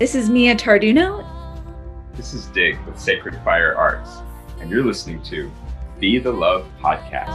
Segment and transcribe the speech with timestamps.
[0.00, 1.26] this is Mia Tarduno.
[2.16, 4.22] This is Dig with Sacred Fire Arts,
[4.58, 5.52] and you're listening to
[5.98, 7.28] Be the Love Podcast.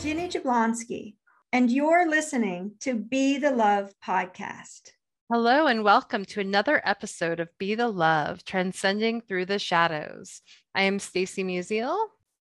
[0.00, 1.16] Ginny Jablonski,
[1.52, 4.92] and you're listening to Be the Love podcast.
[5.28, 10.40] Hello, and welcome to another episode of Be the Love Transcending Through the Shadows.
[10.76, 11.96] I am Stacy Musial.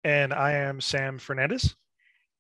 [0.04, 1.76] And I am Sam Fernandez.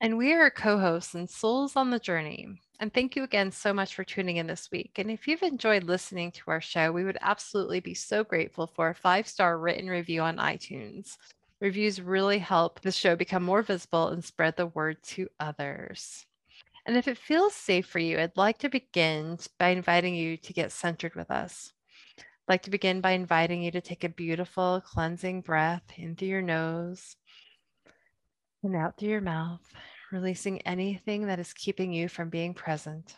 [0.02, 2.47] And we are co hosts and Souls on the Journey.
[2.80, 4.94] And thank you again so much for tuning in this week.
[4.97, 8.89] And if you've enjoyed listening to our show, we would absolutely be so grateful for
[8.89, 11.16] a five star written review on iTunes.
[11.61, 16.25] Reviews really help the show become more visible and spread the word to others.
[16.88, 20.53] And if it feels safe for you, I'd like to begin by inviting you to
[20.53, 21.71] get centered with us.
[22.44, 26.27] I'd like to begin by inviting you to take a beautiful cleansing breath in through
[26.27, 27.16] your nose
[28.61, 29.61] and out through your mouth,
[30.11, 33.15] releasing anything that is keeping you from being present.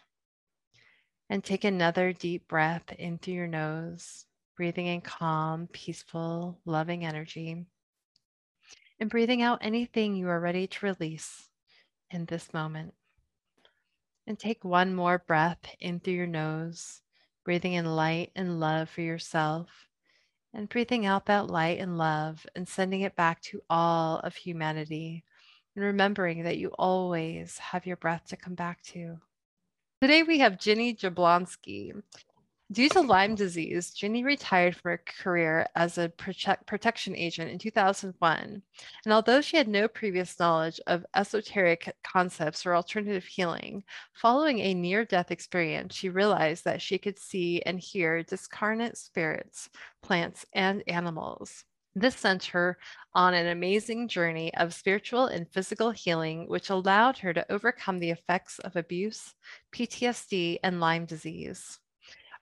[1.28, 4.26] And take another deep breath in through your nose,
[4.56, 7.66] breathing in calm, peaceful, loving energy.
[9.00, 11.50] And breathing out anything you are ready to release
[12.12, 12.94] in this moment.
[14.28, 17.02] And take one more breath in through your nose,
[17.46, 19.88] breathing in light and love for yourself,
[20.54, 25.24] and breathing out that light and love and sending it back to all of humanity,
[25.76, 29.20] and remembering that you always have your breath to come back to.
[30.02, 31.94] Today we have Ginny Jablonski.
[32.72, 37.60] Due to Lyme disease, Ginny retired from her career as a protect- protection agent in
[37.60, 38.64] 2001.
[39.06, 43.84] And although she had no previous knowledge of esoteric concepts or alternative healing,
[44.14, 49.70] following a near death experience, she realized that she could see and hear discarnate spirits,
[50.02, 51.66] plants, and animals.
[51.94, 52.80] This sent her
[53.14, 58.10] on an amazing journey of spiritual and physical healing, which allowed her to overcome the
[58.10, 59.36] effects of abuse,
[59.72, 61.80] PTSD, and Lyme disease.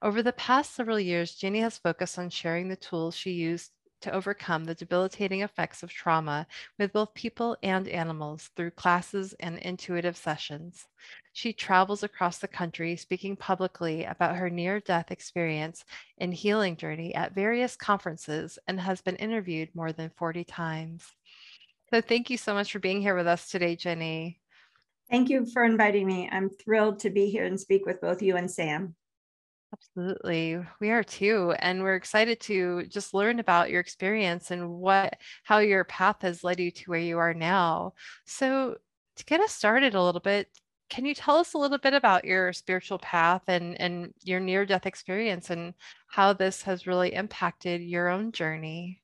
[0.03, 3.71] Over the past several years, Ginny has focused on sharing the tools she used
[4.01, 6.45] to overcome the debilitating effects of trauma
[6.77, 10.87] with both people and animals through classes and intuitive sessions.
[11.31, 15.85] She travels across the country speaking publicly about her near death experience
[16.17, 21.05] and healing journey at various conferences and has been interviewed more than 40 times.
[21.93, 24.41] So, thank you so much for being here with us today, Ginny.
[25.09, 26.27] Thank you for inviting me.
[26.29, 28.95] I'm thrilled to be here and speak with both you and Sam.
[29.73, 30.59] Absolutely.
[30.79, 31.55] We are too.
[31.57, 36.43] And we're excited to just learn about your experience and what how your path has
[36.43, 37.93] led you to where you are now.
[38.25, 38.77] So
[39.15, 40.47] to get us started a little bit,
[40.89, 44.63] can you tell us a little bit about your spiritual path and, and your near
[44.65, 45.73] death experience and
[46.07, 49.01] how this has really impacted your own journey?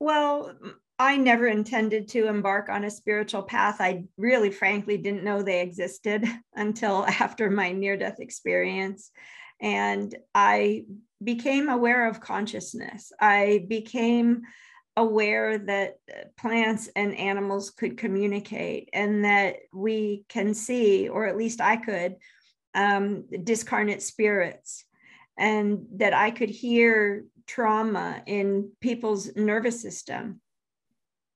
[0.00, 0.54] Well,
[0.98, 3.76] I never intended to embark on a spiritual path.
[3.80, 6.24] I really, frankly, didn't know they existed
[6.54, 9.10] until after my near death experience
[9.60, 10.84] and I
[11.22, 13.12] became aware of consciousness.
[13.20, 14.42] I became
[14.96, 15.98] aware that
[16.36, 22.16] plants and animals could communicate and that we can see, or at least I could,
[22.74, 24.84] um, discarnate spirits,
[25.36, 30.40] and that I could hear trauma in people's nervous system.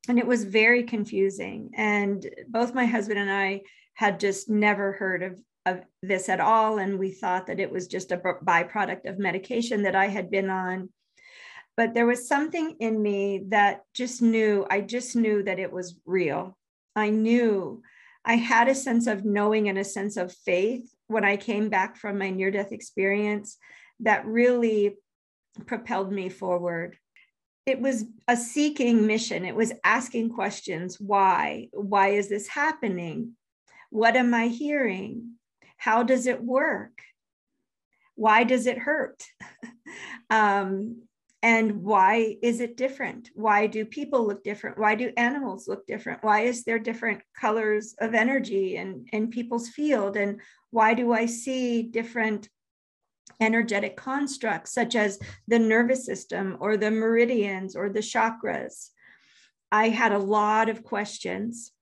[0.09, 1.71] And it was very confusing.
[1.77, 3.63] And both my husband and I
[3.95, 6.79] had just never heard of of this at all.
[6.79, 10.51] And we thought that it was just a byproduct of medication that I had been
[10.51, 10.91] on.
[11.77, 15.97] But there was something in me that just knew, I just knew that it was
[16.05, 16.57] real.
[16.95, 17.83] I knew
[18.25, 21.97] I had a sense of knowing and a sense of faith when I came back
[21.97, 23.57] from my near death experience
[24.01, 24.97] that really
[25.67, 26.97] propelled me forward.
[27.65, 29.45] It was a seeking mission.
[29.45, 31.69] It was asking questions why?
[31.73, 33.33] Why is this happening?
[33.91, 35.35] What am I hearing?
[35.83, 37.03] How does it work?
[38.15, 39.25] Why does it hurt?
[40.31, 41.03] um,
[41.43, 43.31] and why is it different?
[43.35, 44.79] Why do people look different?
[44.79, 46.23] Why do animals look different?
[46.23, 50.17] Why is there different colors of energy in, in people's field?
[50.17, 50.41] And
[50.71, 52.49] why do I see different
[53.41, 55.19] energetic constructs, such as
[55.49, 58.91] the nervous system or the meridians or the chakras?
[59.73, 61.73] I had a lot of questions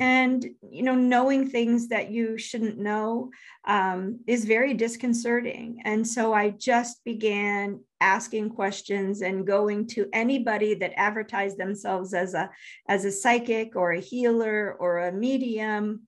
[0.00, 3.30] and you know knowing things that you shouldn't know
[3.66, 5.82] um, is very disconcerting.
[5.84, 12.34] And so i just began asking questions and going to anybody that advertised themselves as
[12.34, 12.50] a
[12.88, 16.06] as a psychic or a healer or a medium.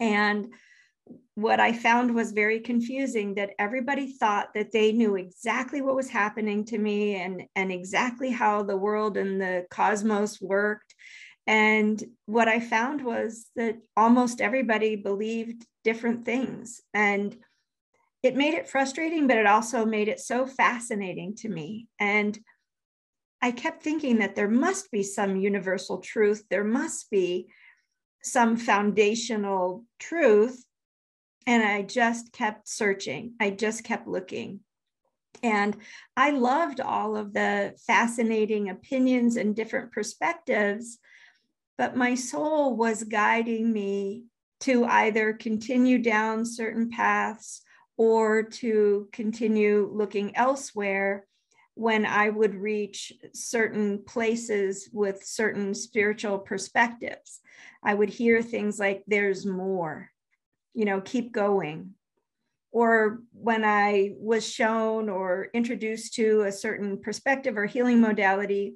[0.00, 0.48] And
[1.34, 6.08] what i found was very confusing that everybody thought that they knew exactly what was
[6.08, 10.87] happening to me and and exactly how the world and the cosmos worked
[11.48, 16.82] and what I found was that almost everybody believed different things.
[16.92, 17.34] And
[18.22, 21.88] it made it frustrating, but it also made it so fascinating to me.
[21.98, 22.38] And
[23.40, 27.48] I kept thinking that there must be some universal truth, there must be
[28.22, 30.62] some foundational truth.
[31.46, 34.60] And I just kept searching, I just kept looking.
[35.42, 35.78] And
[36.14, 40.98] I loved all of the fascinating opinions and different perspectives
[41.78, 44.24] but my soul was guiding me
[44.60, 47.62] to either continue down certain paths
[47.96, 51.24] or to continue looking elsewhere
[51.74, 57.40] when I would reach certain places with certain spiritual perspectives.
[57.84, 60.10] I would hear things like, there's more,
[60.74, 61.94] you know, keep going.
[62.72, 68.74] Or when I was shown or introduced to a certain perspective or healing modality,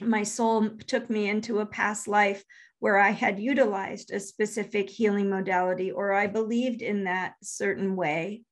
[0.00, 2.44] my soul took me into a past life
[2.80, 8.42] where I had utilized a specific healing modality, or I believed in that certain way,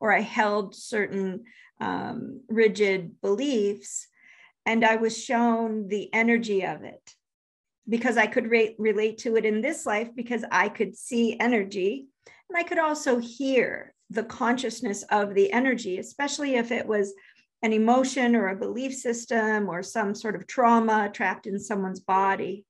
[0.00, 1.44] or I held certain
[1.80, 4.06] um, rigid beliefs,
[4.64, 7.14] and I was shown the energy of it.
[7.86, 12.06] Because I could re- relate to it in this life because I could see energy
[12.48, 17.12] and I could also hear the consciousness of the energy, especially if it was
[17.64, 22.66] an emotion or a belief system or some sort of trauma trapped in someone's body.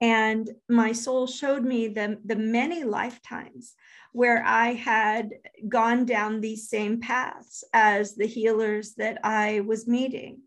[0.00, 3.74] And my soul showed me the, the many lifetimes
[4.12, 5.34] where I had
[5.68, 10.40] gone down these same paths as the healers that I was meeting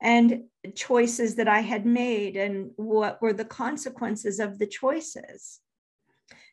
[0.00, 0.44] and
[0.74, 5.60] choices that I had made and what were the consequences of the choices.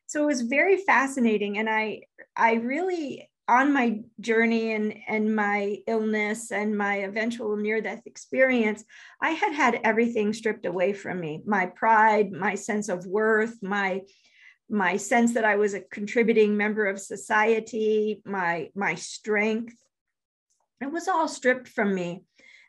[0.08, 1.58] So it was very fascinating.
[1.58, 2.02] And I,
[2.36, 8.84] I really on my journey and and my illness and my eventual near death experience
[9.22, 11.42] i had had everything stripped away from me.
[11.46, 14.02] My pride my sense of worth my
[14.70, 19.76] my sense that i was a contributing member of society my my strength.
[20.82, 22.24] It was all stripped from me.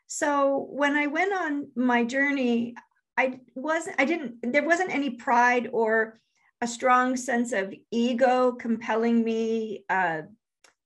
[0.07, 2.75] So when i went on my journey
[3.17, 6.19] i wasn't i didn't there wasn't any pride or
[6.61, 10.21] a strong sense of ego compelling me uh,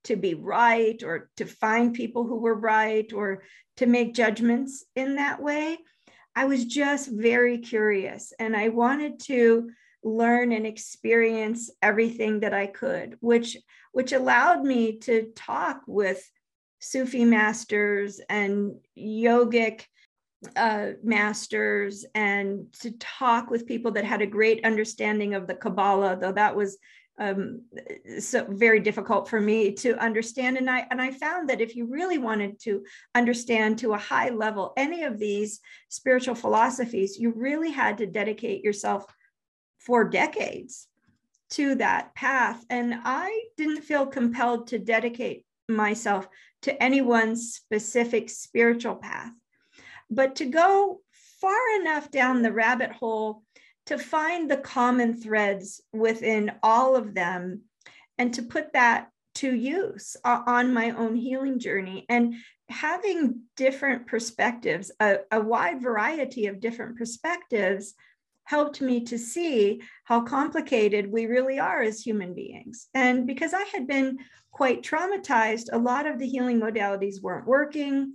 [0.06, 3.44] to be right or to find people who were right or
[3.77, 5.77] to make judgments in that way.
[6.36, 9.70] I was just very curious and I wanted to
[10.03, 13.58] learn and experience everything that I could, which
[13.91, 16.30] which allowed me to talk with
[16.80, 19.86] Sufi masters and yogic
[20.56, 26.18] uh, masters and to talk with people that had a great understanding of the Kabbalah,
[26.20, 26.77] though that was
[27.17, 27.62] um,
[28.19, 30.57] so very difficult for me to understand.
[30.57, 34.29] And I and I found that if you really wanted to understand to a high
[34.29, 39.05] level any of these spiritual philosophies, you really had to dedicate yourself
[39.79, 40.88] for decades
[41.51, 42.65] to that path.
[42.69, 46.27] And I didn't feel compelled to dedicate myself
[46.63, 49.31] to any one specific spiritual path,
[50.10, 51.01] but to go
[51.39, 53.43] far enough down the rabbit hole
[53.86, 57.62] to find the common threads within all of them
[58.18, 62.06] and to put that to use on my own healing journey.
[62.08, 62.36] And
[62.70, 67.94] having different perspectives a, a, wide variety of different perspectives
[68.46, 72.88] helped me to see how complicated we really are as human beings.
[72.94, 74.18] And because i had been
[74.51, 78.13] quite traumatized a lot of the healing modalities weren't working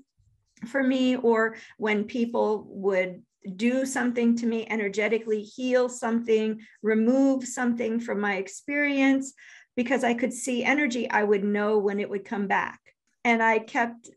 [0.67, 3.23] for me or when people would
[3.57, 9.33] do something to me energetically, heal something, remove something from my experience,
[9.77, 12.81] because I could see energy, I would know when it would come back.
[13.25, 14.11] And I kept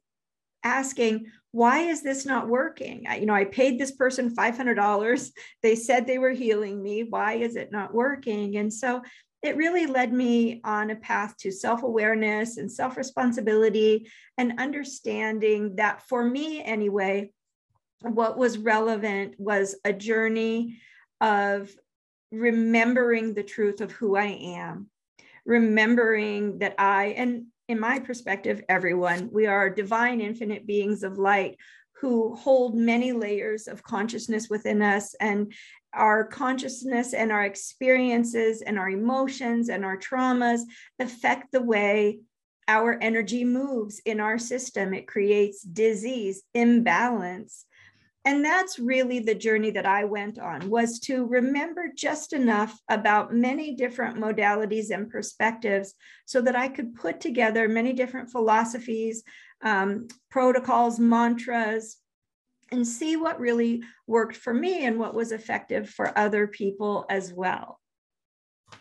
[0.64, 3.06] asking, why is this not working?
[3.08, 5.32] I, you know, I paid this person $500.
[5.62, 7.04] They said they were healing me.
[7.04, 8.58] Why is it not working?
[8.58, 9.04] And so
[9.44, 15.76] it really led me on a path to self awareness and self responsibility and understanding
[15.76, 17.32] that for me, anyway,
[18.04, 20.80] what was relevant was a journey
[21.22, 21.72] of
[22.32, 24.90] remembering the truth of who I am,
[25.46, 31.58] remembering that I, and in my perspective, everyone, we are divine, infinite beings of light
[32.02, 35.54] who hold many layers of consciousness within us and
[35.94, 40.62] our consciousness and our experiences and our emotions and our traumas
[41.00, 42.20] affect the way
[42.68, 44.94] our energy moves in our system.
[44.94, 47.66] It creates disease, imbalance.
[48.26, 53.34] And that's really the journey that I went on was to remember just enough about
[53.34, 55.94] many different modalities and perspectives
[56.26, 59.24] so that I could put together many different philosophies,
[59.62, 61.98] um, protocols, mantras,
[62.72, 67.34] and see what really worked for me and what was effective for other people as
[67.34, 67.80] well.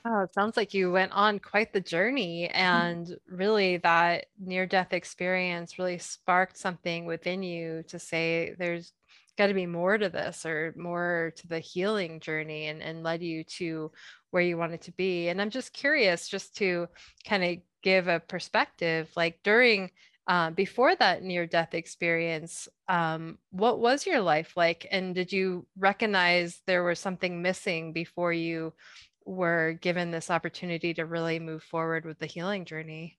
[0.04, 2.62] Oh, it sounds like you went on quite the journey, mm-hmm.
[2.62, 8.92] and really that near death experience really sparked something within you to say there's
[9.38, 13.22] got to be more to this or more to the healing journey and, and led
[13.22, 13.90] you to
[14.30, 15.28] where you wanted to be.
[15.28, 16.88] And I'm just curious, just to
[17.26, 19.90] kind of give a perspective, like during
[20.28, 24.86] uh, before that near death experience, um, what was your life like?
[24.90, 28.72] And did you recognize there was something missing before you
[29.24, 33.18] were given this opportunity to really move forward with the healing journey?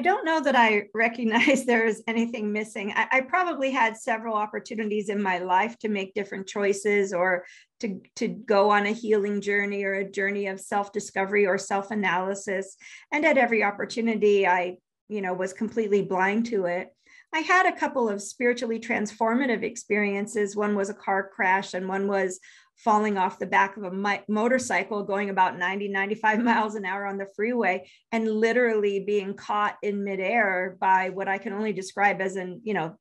[0.00, 2.90] I don't know that I recognize there is anything missing.
[2.96, 7.44] I, I, probably had several opportunities in my life to make different choices or
[7.80, 11.90] to, to go on a healing journey or a journey of self discovery or self
[11.90, 12.78] analysis.
[13.12, 14.78] And at every opportunity, I
[15.10, 16.94] you know was completely blind to it
[17.34, 22.06] i had a couple of spiritually transformative experiences one was a car crash and one
[22.06, 22.38] was
[22.84, 27.18] falling off the back of a motorcycle going about 90 95 miles an hour on
[27.18, 32.36] the freeway and literally being caught in midair by what i can only describe as
[32.36, 32.96] an you know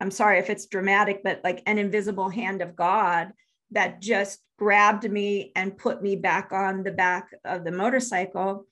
[0.00, 3.32] i'm sorry if it's dramatic but like an invisible hand of god
[3.70, 8.66] that just grabbed me and put me back on the back of the motorcycle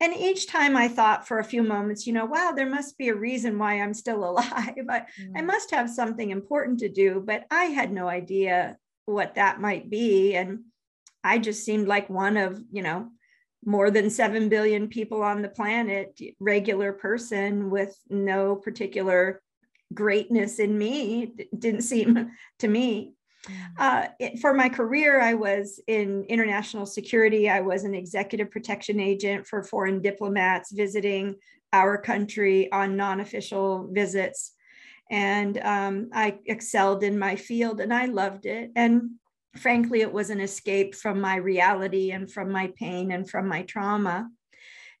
[0.00, 3.08] and each time I thought for a few moments, you know, wow, there must be
[3.08, 4.74] a reason why I'm still alive.
[4.90, 5.32] I, mm.
[5.36, 8.76] I must have something important to do, but I had no idea
[9.06, 10.34] what that might be.
[10.34, 10.64] And
[11.22, 13.08] I just seemed like one of, you know,
[13.64, 19.40] more than 7 billion people on the planet, regular person with no particular
[19.92, 21.32] greatness in me.
[21.38, 23.14] It didn't seem to me
[23.78, 27.48] uh, it, for my career, I was in international security.
[27.48, 31.36] I was an executive protection agent for foreign diplomats visiting
[31.72, 34.52] our country on non official visits.
[35.10, 38.70] And um, I excelled in my field and I loved it.
[38.74, 39.10] And
[39.56, 43.62] frankly, it was an escape from my reality and from my pain and from my
[43.62, 44.28] trauma.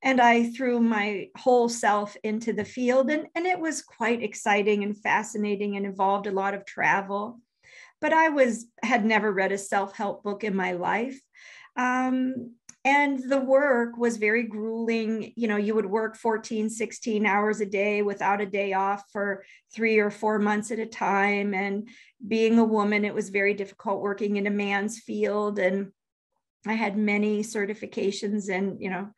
[0.02, 4.84] And I threw my whole self into the field, and, and it was quite exciting
[4.84, 7.40] and fascinating and involved a lot of travel
[8.04, 11.18] but I was had never read a self-help book in my life.
[11.74, 12.52] Um,
[12.84, 17.66] and the work was very grueling you know you would work 14 16 hours a
[17.66, 21.88] day without a day off for three or four months at a time and
[22.26, 25.90] being a woman it was very difficult working in a man's field and
[26.66, 29.08] i had many certifications and you know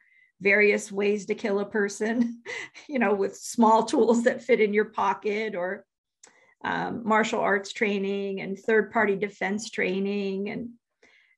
[0.40, 2.42] various ways to kill a person
[2.88, 5.84] you know with small tools that fit in your pocket or
[6.66, 10.48] um, martial arts training and third party defense training.
[10.48, 10.70] And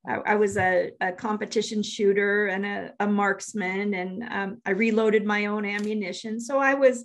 [0.07, 5.25] I, I was a, a, competition shooter and a, a marksman, and um, I reloaded
[5.25, 6.41] my own ammunition.
[6.41, 7.05] So I was,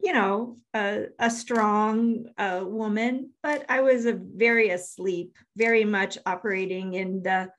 [0.00, 6.18] you know, a, a strong uh, woman, but I was a very asleep, very much
[6.26, 7.50] operating in the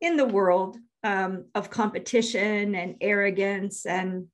[0.00, 4.26] in the world um, of competition and arrogance and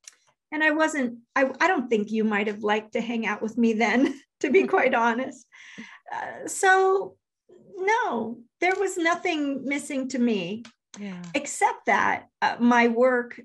[0.53, 3.57] and I wasn't I, I don't think you might have liked to hang out with
[3.57, 5.47] me then to be quite honest.
[6.12, 7.17] Uh, so,
[7.77, 10.64] no, there was nothing missing to me,
[10.99, 11.23] yeah.
[11.35, 13.40] except that uh, my work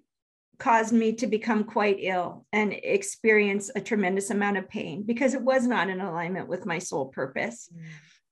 [0.57, 5.41] caused me to become quite ill and experience a tremendous amount of pain because it
[5.41, 7.69] was not in alignment with my soul purpose.
[7.73, 7.81] Mm.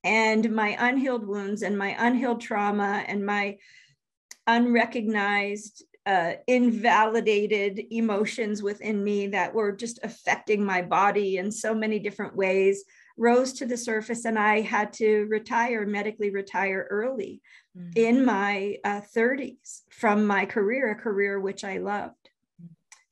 [0.06, 3.58] And my unhealed wounds and my unhealed trauma and my
[4.48, 12.00] unrecognized uh, invalidated emotions within me that were just affecting my body in so many
[12.00, 12.84] different ways
[13.18, 17.42] rose to the surface and i had to retire medically retire early
[17.78, 17.92] mm-hmm.
[17.96, 22.16] in my uh, 30s from my career a career which i loved.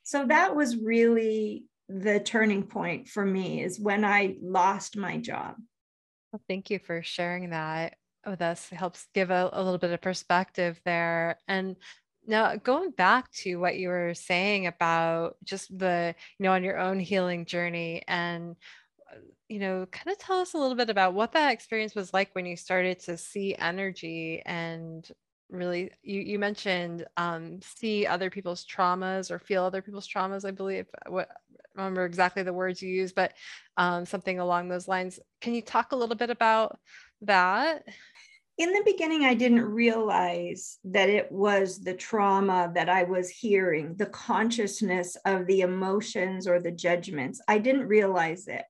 [0.03, 5.55] So that was really the turning point for me is when i lost my job.
[6.31, 8.71] Well, thank you for sharing that with us.
[8.71, 11.37] It helps give a, a little bit of perspective there.
[11.47, 11.75] And
[12.25, 16.77] now going back to what you were saying about just the you know on your
[16.77, 18.55] own healing journey and
[19.51, 22.29] you know kind of tell us a little bit about what that experience was like
[22.33, 25.11] when you started to see energy and
[25.49, 30.51] really you you mentioned um, see other people's traumas or feel other people's traumas i
[30.51, 31.29] believe what
[31.75, 33.33] remember exactly the words you used but
[33.77, 35.19] um, something along those lines.
[35.39, 36.77] Can you talk a little bit about
[37.21, 37.83] that?
[38.57, 43.95] In the beginning i didn't realize that it was the trauma that i was hearing
[43.95, 47.41] the consciousness of the emotions or the judgments.
[47.49, 48.63] I didn't realize it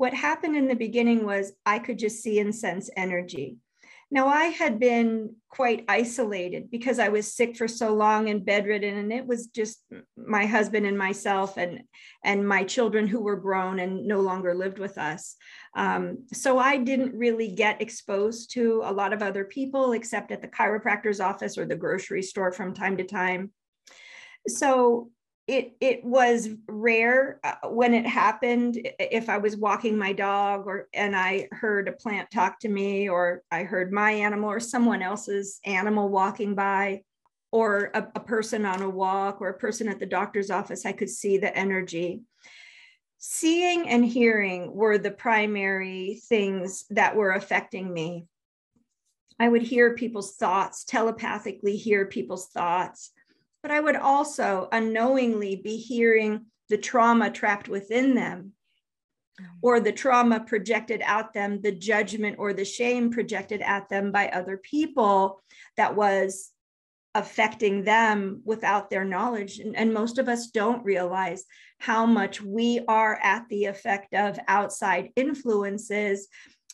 [0.00, 3.58] what happened in the beginning was i could just see and sense energy
[4.12, 8.98] now, I had been quite isolated because I was sick for so long and bedridden,
[8.98, 9.84] and it was just
[10.16, 11.82] my husband and myself and,
[12.24, 15.36] and my children who were grown and no longer lived with us.
[15.76, 20.42] Um, so I didn't really get exposed to a lot of other people except at
[20.42, 23.52] the chiropractor's office or the grocery store from time to time.
[24.48, 25.10] So
[25.50, 30.88] it it was rare uh, when it happened if i was walking my dog or
[30.94, 35.02] and i heard a plant talk to me or i heard my animal or someone
[35.02, 37.02] else's animal walking by
[37.50, 40.92] or a, a person on a walk or a person at the doctor's office i
[40.92, 42.22] could see the energy.
[43.22, 48.26] Seeing and hearing were the primary things that were affecting me.
[49.38, 53.12] I would hear people's thoughts telepathically hear people's thoughts
[53.62, 58.52] but I would also unknowingly be hearing the trauma trapped within them
[59.40, 59.46] mm.
[59.62, 64.28] or the trauma projected at them, the judgment or the shame projected at them by
[64.28, 65.42] other people
[65.76, 66.50] that was
[67.14, 69.58] affecting them without their knowledge.
[69.58, 71.44] And, and, most of us don't realize
[71.78, 76.28] how much we are at the effect of outside influences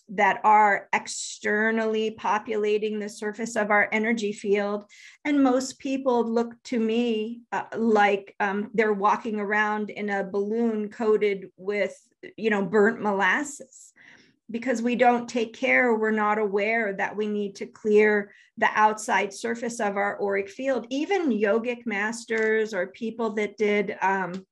[0.08, 4.84] that are externally populating the surface of our energy field.
[5.24, 10.88] And most people look to me uh, like um, they're walking around in a balloon
[10.90, 11.96] coated with,
[12.36, 13.92] you know, burnt molasses.
[14.48, 19.34] Because we don't take care, we're not aware that we need to clear the outside
[19.34, 20.86] surface of our auric field.
[20.88, 24.46] Even yogic masters or people that did um,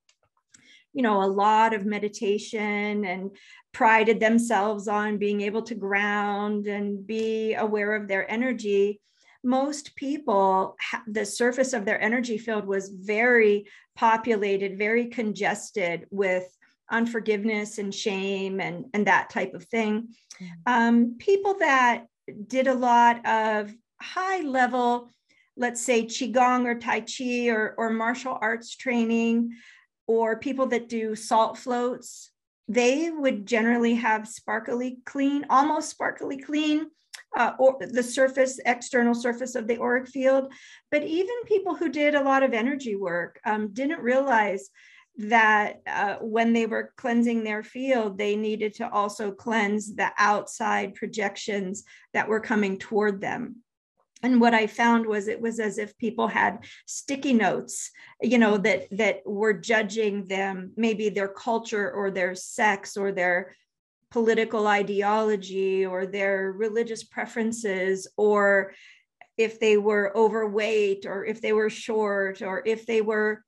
[0.94, 3.30] you know a lot of meditation and
[3.72, 9.00] prided themselves on being able to ground and be aware of their energy.
[9.42, 10.76] Most people
[11.06, 16.46] the surface of their energy field was very populated very congested with
[16.90, 20.08] unforgiveness and shame and and that type of thing.
[20.64, 22.06] Um, people that
[22.46, 25.10] did a lot of high level
[25.56, 29.52] let's say qigong or tai chi or, or martial arts training
[30.06, 32.30] or people that do salt floats,
[32.68, 36.86] they would generally have sparkly clean, almost sparkly clean,
[37.36, 40.52] uh, or the surface, external surface of the auric field.
[40.90, 44.70] But even people who did a lot of energy work um, didn't realize
[45.16, 50.94] that uh, when they were cleansing their field, they needed to also cleanse the outside
[50.94, 53.63] projections that were coming toward them
[54.24, 58.56] and what i found was it was as if people had sticky notes you know
[58.56, 63.54] that that were judging them maybe their culture or their sex or their
[64.10, 68.72] political ideology or their religious preferences or
[69.36, 73.42] if they were overweight or if they were short or if they were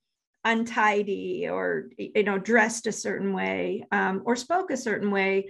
[0.44, 5.48] untidy or you know dressed a certain way um, or spoke a certain way.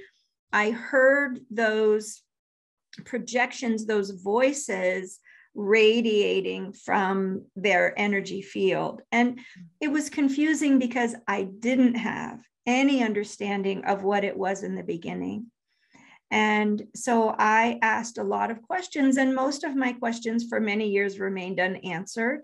[0.52, 2.22] I heard those
[3.04, 5.20] projections, those voices
[5.54, 9.00] radiating from their energy field.
[9.10, 9.40] And
[9.80, 14.82] it was confusing because I didn't have any understanding of what it was in the
[14.82, 15.46] beginning.
[16.30, 20.90] And so I asked a lot of questions, and most of my questions for many
[20.90, 22.40] years remained unanswered.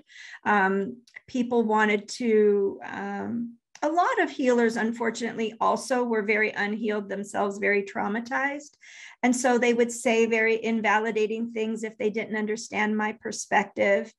[0.46, 7.58] Um, people wanted to um, a lot of healers, unfortunately, also were very unhealed themselves,
[7.58, 8.76] very traumatized.
[9.24, 14.12] And so they would say very invalidating things if they didn't understand my perspective.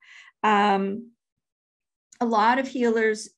[0.43, 1.11] Um,
[2.19, 3.29] a lot of healers,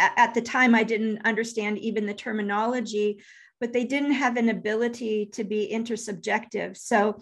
[0.00, 3.22] at the time, I didn't understand even the terminology,
[3.60, 6.76] but they didn't have an ability to be intersubjective.
[6.76, 7.20] So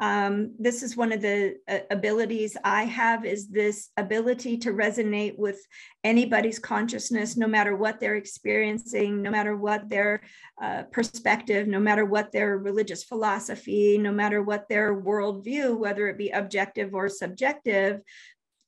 [0.00, 5.36] um, this is one of the uh, abilities I have is this ability to resonate
[5.36, 5.58] with
[6.04, 10.22] anybody's consciousness, no matter what they're experiencing, no matter what their
[10.62, 16.16] uh, perspective, no matter what their religious philosophy, no matter what their worldview, whether it
[16.16, 18.00] be objective or subjective,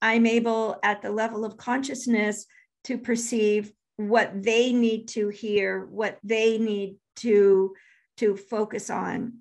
[0.03, 2.47] I'm able at the level of consciousness
[2.85, 7.75] to perceive what they need to hear, what they need to,
[8.17, 9.35] to focus on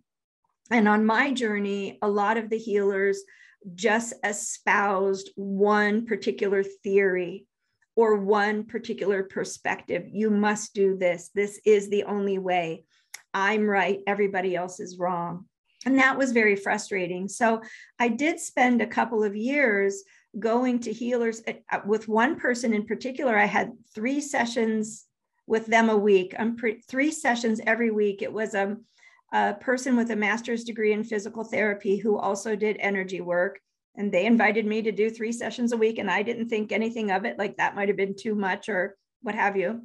[0.71, 3.21] and on my journey, a lot of the healers
[3.75, 7.45] just espoused one particular theory
[7.95, 10.08] or one particular perspective.
[10.12, 11.32] You must do this.
[11.36, 12.86] This is the only way.
[13.34, 13.99] I'm right.
[14.08, 15.45] Everybody else is wrong.
[15.86, 17.27] And that was very frustrating.
[17.27, 17.62] So
[17.99, 20.03] I did spend a couple of years
[20.38, 23.38] going to healers uh, with one person in particular.
[23.38, 25.05] I had three sessions
[25.47, 26.36] with them a week.
[26.38, 28.21] I'm pre- three sessions every week.
[28.21, 28.77] It was a,
[29.32, 33.60] a person with a master's degree in physical therapy who also did energy work
[33.96, 37.12] and they invited me to do three sessions a week and i didn't think anything
[37.12, 39.82] of it like that might have been too much or what have you.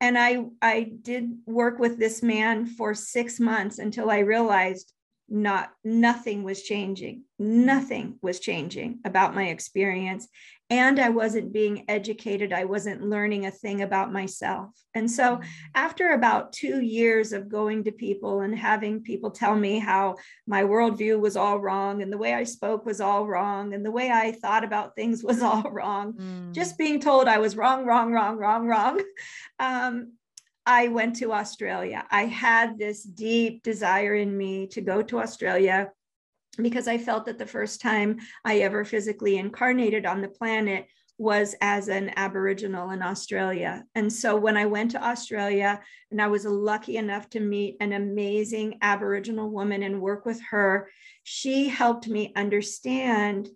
[0.00, 4.92] And i i did work with this man for six months until i realized
[5.28, 10.28] not nothing was changing nothing was changing about my experience
[10.68, 12.52] and I wasn't being educated.
[12.52, 14.70] I wasn't learning a thing about myself.
[14.94, 15.44] And so, mm.
[15.74, 20.64] after about two years of going to people and having people tell me how my
[20.64, 24.10] worldview was all wrong and the way I spoke was all wrong and the way
[24.10, 26.52] I thought about things was all wrong, mm.
[26.52, 29.00] just being told I was wrong, wrong, wrong, wrong, wrong,
[29.60, 30.12] um,
[30.68, 32.04] I went to Australia.
[32.10, 35.92] I had this deep desire in me to go to Australia
[36.62, 40.86] because I felt that the first time I ever physically incarnated on the planet
[41.18, 43.84] was as an Aboriginal in Australia.
[43.94, 47.92] And so when I went to Australia and I was lucky enough to meet an
[47.92, 50.90] amazing Aboriginal woman and work with her,
[51.22, 53.48] she helped me understand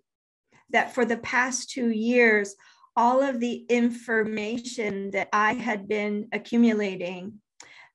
[0.71, 2.55] that for the past two years,
[2.95, 7.41] all of the information that I had been accumulating,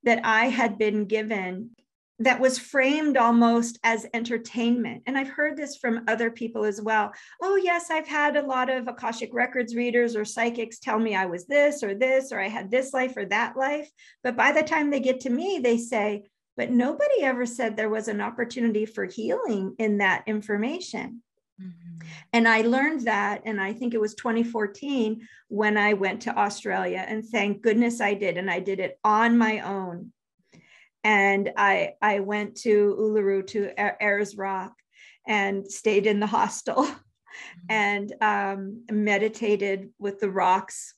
[0.05, 1.71] that I had been given,
[2.19, 5.03] that was framed almost as entertainment.
[5.07, 7.13] And I've heard this from other people as well.
[7.43, 11.27] Oh, yes, I've had a lot of Akashic Records readers or psychics tell me I
[11.27, 13.91] was this or this, or I had this life or that life.
[14.23, 16.25] But by the time they get to me, they say,
[16.57, 21.23] but nobody ever said there was an opportunity for healing in that information.
[21.61, 22.07] Mm-hmm.
[22.33, 27.05] And I learned that, and I think it was 2014 when I went to Australia.
[27.07, 28.39] And thank goodness I did.
[28.39, 30.13] And I did it on my own
[31.07, 34.73] and I I went to Uluru to Ayers Rock
[35.25, 36.89] and stayed in the hostel
[37.71, 40.95] and um, meditated with the rocks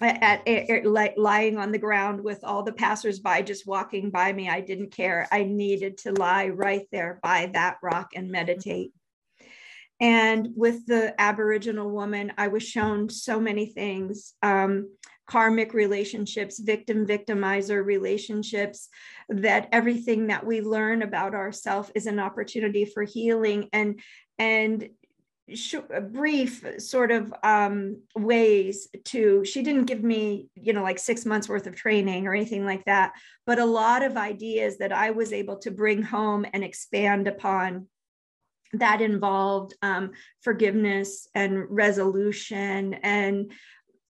[0.00, 4.48] at, at, at, lying on the ground with all the passersby just walking by me.
[4.48, 5.28] I didn't care.
[5.30, 8.92] I needed to lie right there by that rock and meditate.
[10.00, 14.32] And with the Aboriginal woman, I was shown so many things.
[14.42, 14.88] Um,
[15.26, 18.88] karmic relationships, victim victimizer relationships,
[19.28, 24.00] that everything that we learn about ourselves is an opportunity for healing and
[24.38, 24.88] and
[26.10, 31.48] brief sort of um, ways to she didn't give me you know like six months
[31.48, 33.12] worth of training or anything like that
[33.44, 37.86] but a lot of ideas that i was able to bring home and expand upon
[38.74, 43.52] that involved um, forgiveness and resolution and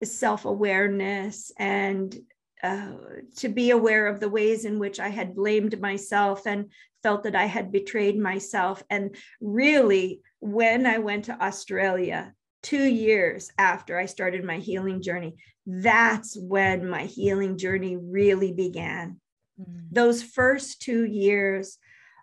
[0.07, 2.17] self awareness and
[2.63, 2.93] uh,
[3.37, 6.71] to be aware of the ways in which I had blamed myself and
[7.03, 8.83] felt that I had betrayed myself.
[8.89, 15.35] And really, when I went to Australia, two years after I started my healing journey,
[15.67, 19.21] that's when my healing journey really began.
[19.61, 19.89] Mm.
[19.91, 21.79] Those first two years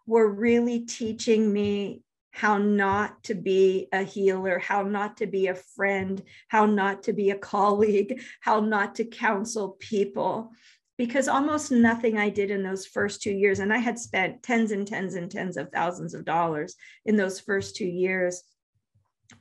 [0.06, 2.02] were really teaching me
[2.40, 7.12] how not to be a healer, how not to be a friend, how not to
[7.12, 10.54] be a colleague, how not to counsel people.
[10.98, 14.72] Because almost nothing I did in those first two years, and I had spent tens
[14.72, 18.42] and tens and tens of thousands of dollars in those first two years,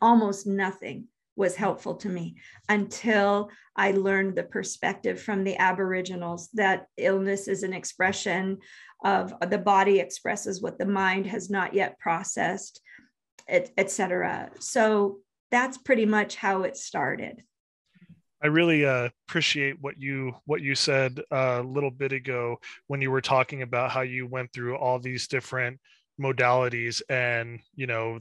[0.00, 1.04] almost nothing
[1.38, 2.35] was helpful to me
[2.68, 8.59] until I learned the perspective from the Aboriginals that illness is an expression
[9.05, 12.81] of the body expresses what the mind has not yet processed,
[13.48, 14.51] etc.
[14.53, 15.18] Et so
[15.51, 17.42] that's pretty much how it started.
[18.42, 23.01] I really uh, appreciate what you what you said uh, a little bit ago when
[23.01, 25.81] you were talking about how you went through all these different
[26.20, 28.18] modalities and you know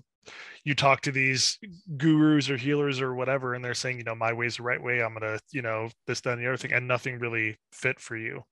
[0.64, 1.58] you talk to these
[1.98, 5.02] gurus or healers or whatever and they're saying you know my way's the right way.
[5.02, 8.18] I'm gonna you know this that and the other thing and nothing really fit for
[8.18, 8.44] you.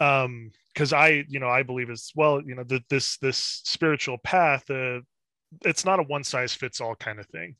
[0.00, 4.18] Um because i you know i believe as well you know that this this spiritual
[4.18, 5.00] path uh,
[5.64, 7.56] it's not a one size fits all kind of thing.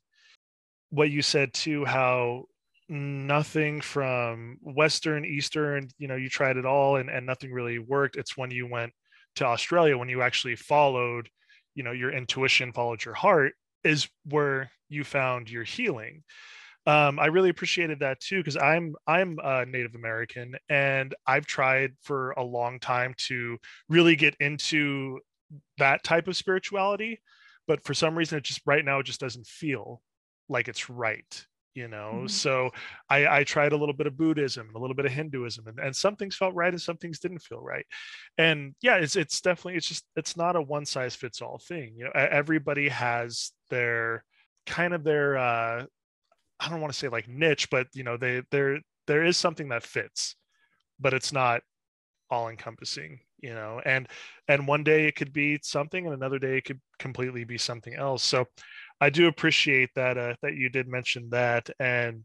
[0.89, 2.45] What you said too how
[2.89, 8.15] nothing from western eastern you know you tried it all and, and nothing really worked.
[8.15, 8.93] It's when you went
[9.37, 11.29] to australia when you actually followed
[11.77, 16.23] you know your intuition followed your heart is where you found your healing.
[16.87, 21.91] Um, I really appreciated that too because I'm I'm a Native American and I've tried
[22.01, 23.57] for a long time to
[23.89, 25.19] really get into
[25.77, 27.21] that type of spirituality,
[27.67, 30.01] but for some reason it just right now it just doesn't feel
[30.49, 31.45] like it's right
[31.77, 32.27] you know mm-hmm.
[32.27, 32.71] so
[33.07, 35.95] I, I tried a little bit of buddhism a little bit of hinduism and, and
[35.95, 37.85] some things felt right and some things didn't feel right
[38.39, 41.93] and yeah it's it's definitely it's just it's not a one size fits all thing
[41.95, 44.23] you know everybody has their
[44.65, 45.85] kind of their uh
[46.59, 49.69] i don't want to say like niche but you know they there there is something
[49.69, 50.35] that fits
[50.99, 51.61] but it's not
[52.31, 54.07] all encompassing you know and
[54.47, 57.93] and one day it could be something and another day it could completely be something
[57.93, 58.45] else so
[59.01, 62.23] i do appreciate that uh, that you did mention that and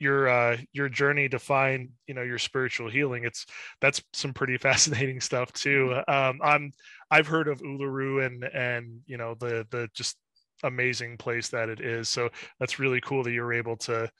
[0.00, 3.24] your uh your journey to find you know your spiritual healing.
[3.24, 3.46] It's
[3.80, 6.00] that's some pretty fascinating stuff too.
[6.08, 6.72] Um i'm
[7.10, 10.16] i've heard of uluru and and you know the the just
[10.62, 12.08] amazing place that it is.
[12.08, 14.10] So that's really cool that you're able to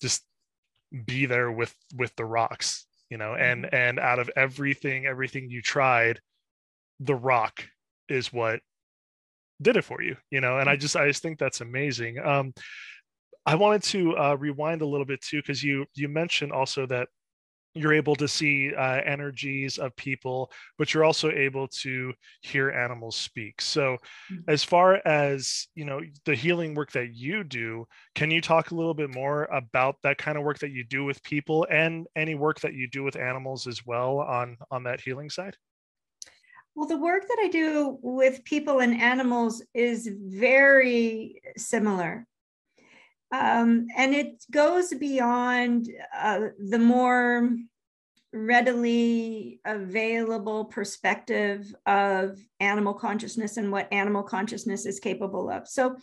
[0.00, 0.22] just
[1.06, 3.74] be there with with the rocks you know and mm-hmm.
[3.74, 6.20] and out of everything everything you tried
[7.00, 7.64] the rock
[8.08, 8.60] is what
[9.62, 10.80] did it for you you know and i mm-hmm.
[10.80, 12.52] just i just think that's amazing um
[13.46, 17.08] i wanted to uh, rewind a little bit too because you you mentioned also that
[17.76, 22.12] you're able to see uh, energies of people but you're also able to
[22.42, 23.96] hear animals speak so
[24.32, 24.36] mm-hmm.
[24.48, 28.74] as far as you know the healing work that you do can you talk a
[28.74, 32.34] little bit more about that kind of work that you do with people and any
[32.34, 35.56] work that you do with animals as well on on that healing side
[36.74, 42.26] well, the work that I do with people and animals is very similar.
[43.32, 47.50] Um, and it goes beyond uh, the more
[48.32, 55.68] readily available perspective of animal consciousness and what animal consciousness is capable of.
[55.68, 55.96] So,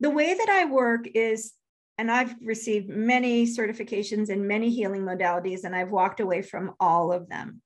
[0.00, 1.52] the way that I work is,
[1.98, 7.12] and I've received many certifications in many healing modalities, and I've walked away from all
[7.12, 7.62] of them.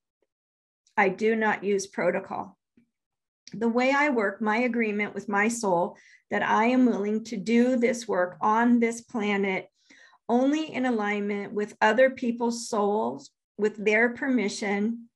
[0.97, 2.57] I do not use protocol.
[3.53, 5.95] The way I work, my agreement with my soul
[6.31, 9.69] that I am willing to do this work on this planet
[10.27, 15.07] only in alignment with other people's souls, with their permission,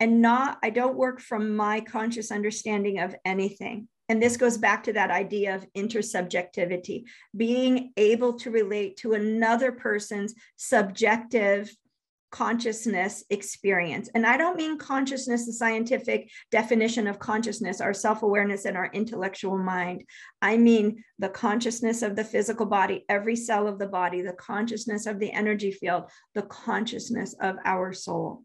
[0.00, 3.88] and not, I don't work from my conscious understanding of anything.
[4.08, 7.04] And this goes back to that idea of intersubjectivity,
[7.36, 11.74] being able to relate to another person's subjective
[12.36, 14.10] consciousness experience.
[14.14, 18.90] And I don't mean consciousness, the scientific definition of consciousness, our self awareness and our
[18.92, 20.04] intellectual mind.
[20.42, 25.06] I mean the consciousness of the physical body, every cell of the body, the consciousness
[25.06, 28.42] of the energy field, the consciousness of our soul.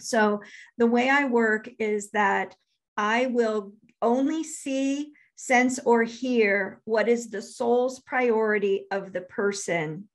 [0.00, 0.40] So
[0.76, 2.56] the way I work is that
[2.96, 10.08] I will only see, sense, or hear what is the soul's priority of the person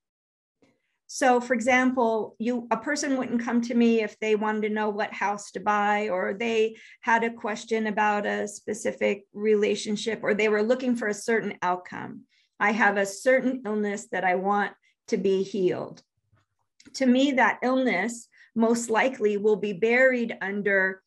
[1.15, 4.89] so for example, you a person wouldn't come to me if they wanted to know
[4.89, 10.49] what house to buy or they had a question about a specific relationship or they
[10.49, 12.21] were looking for a certain outcome.
[12.59, 14.71] I have a certain illness that I want
[15.09, 16.01] to be healed.
[16.95, 21.03] To me that illness most likely will be buried under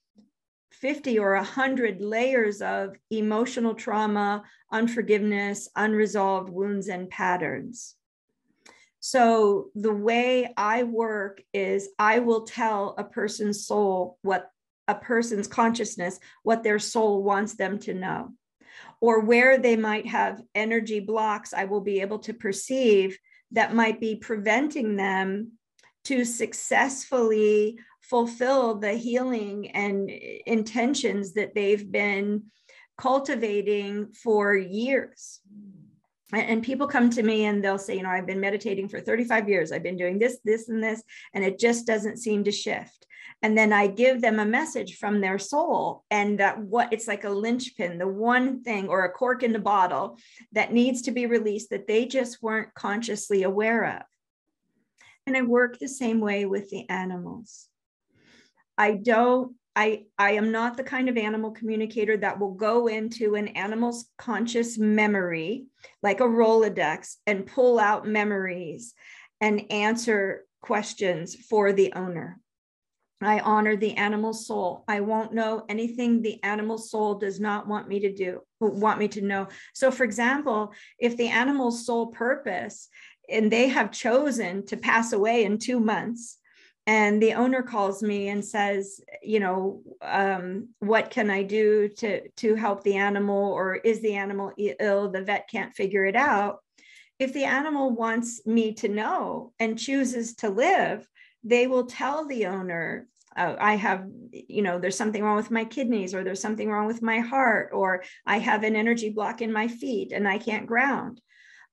[0.71, 7.96] 50 or 100 layers of emotional trauma, unforgiveness, unresolved wounds and patterns.
[9.09, 14.51] So the way I work is I will tell a person's soul what
[14.89, 18.33] a person's consciousness, what their soul wants them to know.
[19.01, 23.17] Or where they might have energy blocks, I will be able to perceive
[23.53, 25.53] that might be preventing them
[26.07, 32.47] to successfully fulfill the healing and eh, intentions that they've been
[32.99, 35.43] cultivating for years
[36.33, 39.49] and people come to me and they'll say you know i've been meditating for 35
[39.49, 39.73] years.
[39.73, 41.03] I've been doing this this and this
[41.35, 43.07] and it just doesn't seem to shift.
[43.43, 47.25] And then i give them a message from their soul and that what it's like
[47.25, 50.19] a linchpin the one thing or a cork in the bottle
[50.53, 54.03] that needs to be released that they just weren't consciously aware of.
[55.27, 57.69] And i work the same way with the animals.
[58.79, 63.35] I don't I, I am not the kind of animal communicator that will go into
[63.35, 65.67] an animal's conscious memory,
[66.03, 68.95] like a Rolodex, and pull out memories
[69.43, 72.41] and answer questions for the owner.
[73.21, 74.85] I honor the animal soul.
[74.89, 79.09] I won't know anything the animal soul does not want me to do, want me
[79.09, 79.49] to know.
[79.75, 82.89] So, for example, if the animal's sole purpose
[83.31, 86.39] and they have chosen to pass away in two months,
[86.87, 92.29] and the owner calls me and says you know um, what can i do to
[92.31, 96.59] to help the animal or is the animal ill the vet can't figure it out
[97.19, 101.07] if the animal wants me to know and chooses to live
[101.45, 105.65] they will tell the owner uh, I have, you know, there's something wrong with my
[105.65, 109.53] kidneys, or there's something wrong with my heart, or I have an energy block in
[109.53, 111.21] my feet and I can't ground.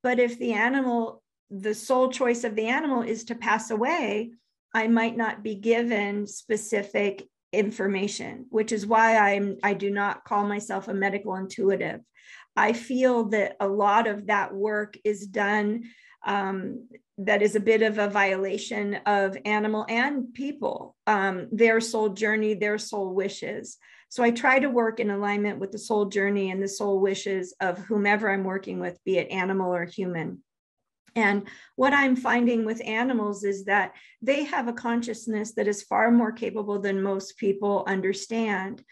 [0.02, 4.32] But if the animal, the sole choice of the animal is to pass away,
[4.74, 10.48] I might not be given specific information, which is why I'm I do not call
[10.48, 12.02] myself a medical intuitive.
[12.56, 15.84] I feel that a lot of that work is done
[16.26, 22.10] um, that is a bit of a violation of animal and people, um, their soul
[22.10, 23.78] journey, their soul wishes.
[24.10, 27.54] So I try to work in alignment with the soul journey and the soul wishes
[27.60, 30.44] of whomever I'm working with, be it animal or human.
[31.16, 36.12] And what I'm finding with animals is that they have a consciousness that is far
[36.12, 38.84] more capable than most people understand.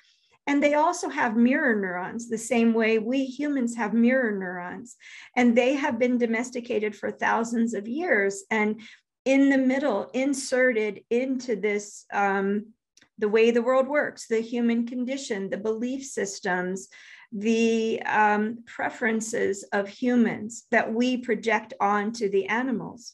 [0.47, 4.95] And they also have mirror neurons, the same way we humans have mirror neurons.
[5.35, 8.43] And they have been domesticated for thousands of years.
[8.49, 8.81] And
[9.25, 12.73] in the middle, inserted into this, um,
[13.19, 16.87] the way the world works, the human condition, the belief systems,
[17.31, 23.13] the um, preferences of humans that we project onto the animals.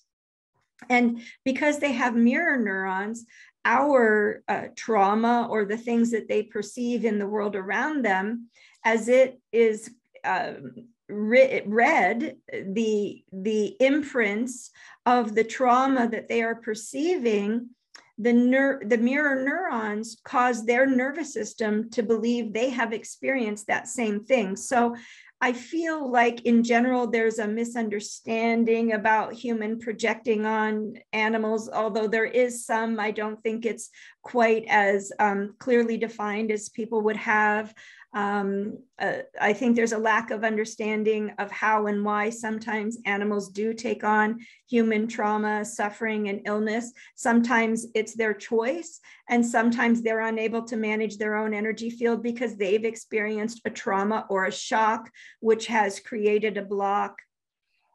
[0.90, 3.26] And because they have mirror neurons,
[3.66, 8.50] our uh, trauma or the things that they perceive in the world around them,
[8.84, 9.92] as it is
[10.24, 10.74] um,
[11.10, 14.72] read, the, the imprints
[15.06, 17.70] of the trauma that they are perceiving
[18.18, 23.88] the, ner- the mirror neurons cause their nervous system to believe they have experienced that
[23.88, 24.56] same thing.
[24.56, 24.96] So
[25.40, 32.26] I feel like in general, there's a misunderstanding about human projecting on animals, although there
[32.26, 33.92] is some, I don't think it's
[34.24, 37.72] quite as um, clearly defined as people would have.
[38.18, 43.50] Um, uh, I think there's a lack of understanding of how and why sometimes animals
[43.50, 46.92] do take on human trauma, suffering, and illness.
[47.16, 49.00] Sometimes it's their choice,
[49.30, 54.26] and sometimes they're unable to manage their own energy field because they've experienced a trauma
[54.32, 57.20] or a shock, which has created a block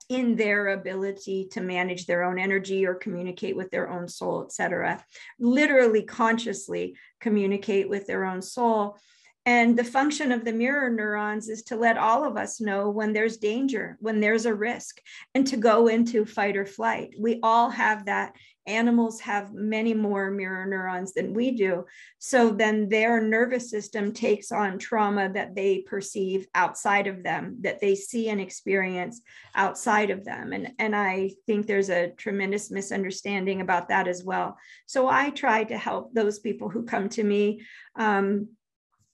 [0.09, 5.05] in their ability to manage their own energy or communicate with their own soul, etc.
[5.41, 8.97] Literally consciously communicate with their own soul.
[9.45, 13.13] And the function of the mirror neurons is to let all of us know when
[13.13, 15.01] there's danger, when there's a risk,
[15.35, 17.15] and to go into fight or flight.
[17.19, 18.37] We all have that.
[18.69, 21.85] Animals have many more mirror neurons than we do.
[22.21, 27.81] So then their nervous system takes on trauma that they perceive outside of them, that
[27.81, 29.21] they see and experience
[29.57, 30.53] outside of them.
[30.53, 34.57] And, and I think there's a tremendous misunderstanding about that as well.
[34.87, 37.63] So I try to help those people who come to me.
[37.97, 38.51] Um,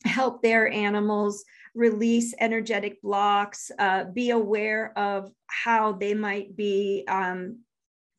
[0.05, 7.59] help their animals release energetic blocks, uh, be aware of how they might be um,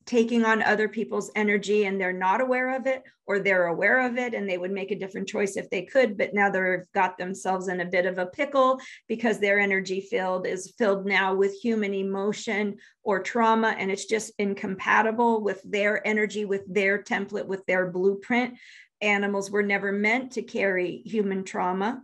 [0.06, 4.18] taking on other people's energy and they're not aware of it, or they're aware of
[4.18, 7.16] it and they would make a different choice if they could, but now they've got
[7.18, 11.54] themselves in a bit of a pickle because their energy field is filled now with
[11.62, 17.64] human emotion or trauma and it's just incompatible with their energy, with their template, with
[17.68, 18.56] their blueprint
[19.02, 22.02] animals were never meant to carry human trauma.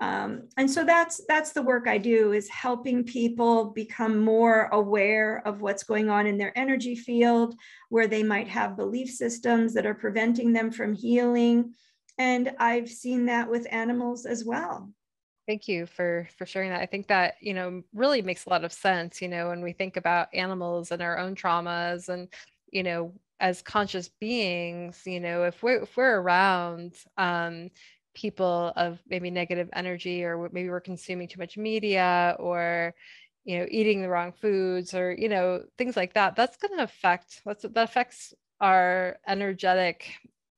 [0.00, 5.42] Um, and so that's that's the work I do is helping people become more aware
[5.44, 7.56] of what's going on in their energy field,
[7.88, 11.74] where they might have belief systems that are preventing them from healing.
[12.16, 14.92] And I've seen that with animals as well.
[15.48, 16.82] Thank you for for sharing that.
[16.82, 19.20] I think that you know really makes a lot of sense.
[19.20, 22.28] You know, when we think about animals and our own traumas, and
[22.70, 27.70] you know as conscious beings, you know, if we're if we're around um,
[28.14, 32.94] people of maybe negative energy, or maybe we're consuming too much media, or
[33.44, 36.84] you know, eating the wrong foods, or you know, things like that, that's going to
[36.84, 40.12] affect that's that affects our energetic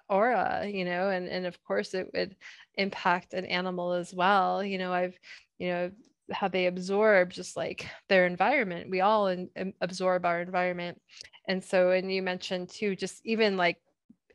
[0.08, 2.36] aura, you know, and and of course it would
[2.76, 4.64] impact an animal as well.
[4.64, 5.18] You know, I've
[5.58, 5.90] you know
[6.32, 8.90] how they absorb just like their environment.
[8.90, 11.00] We all in, in absorb our environment
[11.50, 13.76] and so and you mentioned too just even like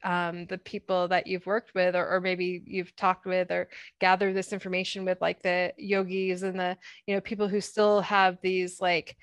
[0.03, 3.69] um, the people that you've worked with or, or maybe you've talked with or
[3.99, 6.77] gathered this information with like the yogis and the
[7.07, 9.15] you know people who still have these like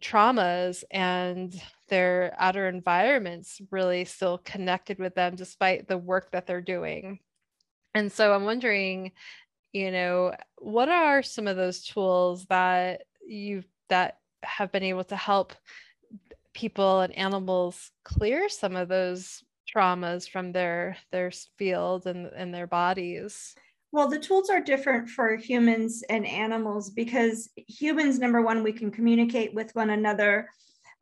[0.00, 6.62] traumas and their outer environments really still connected with them despite the work that they're
[6.62, 7.18] doing
[7.94, 9.12] and so i'm wondering
[9.76, 15.16] you know what are some of those tools that you've that have been able to
[15.16, 15.52] help
[16.54, 22.66] people and animals clear some of those traumas from their their field and, and their
[22.66, 23.54] bodies?
[23.92, 28.90] Well the tools are different for humans and animals because humans number one we can
[28.90, 30.48] communicate with one another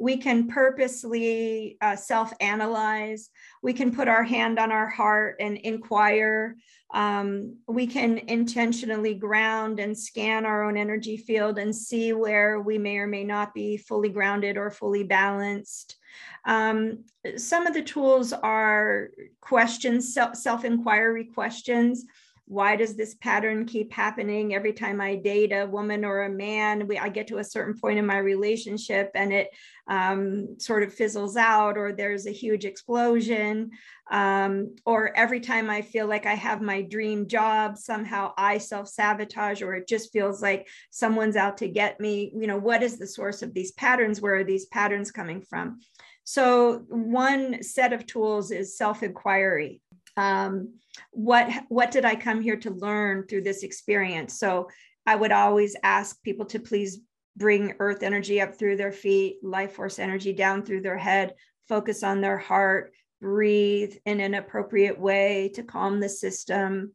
[0.04, 3.30] we can purposely uh, self analyze.
[3.62, 6.56] We can put our hand on our heart and inquire.
[6.92, 12.76] Um, we can intentionally ground and scan our own energy field and see where we
[12.76, 15.96] may or may not be fully grounded or fully balanced.
[16.44, 17.04] Um,
[17.38, 19.08] some of the tools are
[19.40, 22.04] questions, self inquiry questions
[22.46, 26.86] why does this pattern keep happening every time i date a woman or a man?
[26.86, 29.50] We, i get to a certain point in my relationship and it
[29.88, 33.70] um, sort of fizzles out or there's a huge explosion.
[34.10, 39.62] Um, or every time i feel like i have my dream job somehow i self-sabotage
[39.62, 42.30] or it just feels like someone's out to get me.
[42.34, 44.20] You know what is the source of these patterns?
[44.20, 45.80] Where are these patterns coming from?
[46.24, 49.80] So one set of tools is self-inquiry
[50.16, 50.74] um,
[51.10, 54.38] what what did i come here to learn through this experience?
[54.38, 54.68] So
[55.06, 57.00] i would always ask people to please
[57.36, 61.34] bring earth energy up through their feet life force energy down through their head
[61.68, 66.92] focus on their heart breathe in an appropriate way to calm the system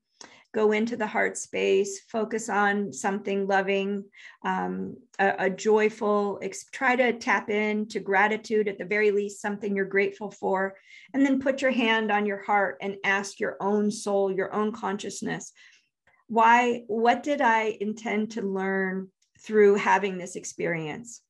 [0.54, 4.04] go into the heart space, focus on something loving,
[4.44, 9.76] um, a, a, joyful, ex- try to tap into gratitude, at the very least, something
[9.76, 10.76] you're grateful for.
[11.14, 14.72] And then put your hand on your heart and ask your own soul, your own
[14.72, 15.54] consciousness,
[16.28, 21.22] why, what did I intend to learn through having this experience?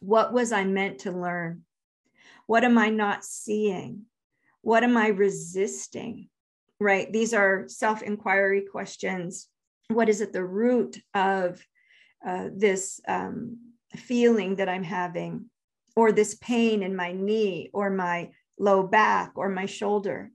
[0.00, 1.62] What was I meant to learn?
[2.46, 4.02] What am I not seeing?
[4.62, 6.28] What am I resisting?
[6.80, 7.12] Right?
[7.12, 9.48] These are self inquiry questions.
[9.88, 11.64] What is at the root of
[12.26, 13.58] uh, this um,
[13.96, 15.46] feeling that I'm having,
[15.96, 20.30] or this pain in my knee, or my low back, or my shoulder?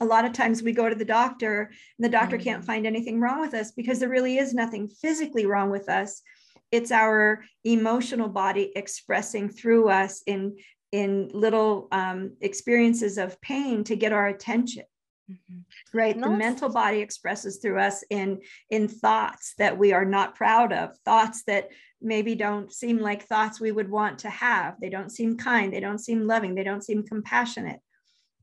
[0.00, 2.44] A lot of times we go to the doctor, and the doctor mm-hmm.
[2.44, 6.22] can't find anything wrong with us because there really is nothing physically wrong with us.
[6.70, 10.56] It's our emotional body expressing through us in
[10.92, 14.84] in little um, experiences of pain to get our attention
[15.30, 15.98] Mm-hmm.
[15.98, 16.20] Right.
[16.20, 20.96] the mental body expresses through us in in thoughts that we are not proud of,
[21.04, 21.70] thoughts that
[22.00, 24.76] maybe don't seem like thoughts we would want to have.
[24.80, 27.80] They don't seem kind, they don't seem loving, they don't seem compassionate.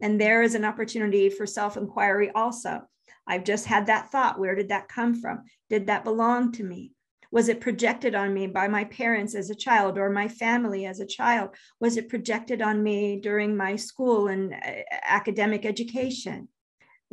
[0.02, 2.82] And there is an opportunity for self-inquiry also.
[3.26, 4.40] I've just had that thought.
[4.40, 5.44] Where did that come from?
[5.70, 6.92] Did that belong to me?
[7.32, 11.00] Was it projected on me by my parents as a child or my family as
[11.00, 11.56] a child?
[11.80, 14.58] Was it projected on me during my school and uh,
[15.04, 16.48] academic education?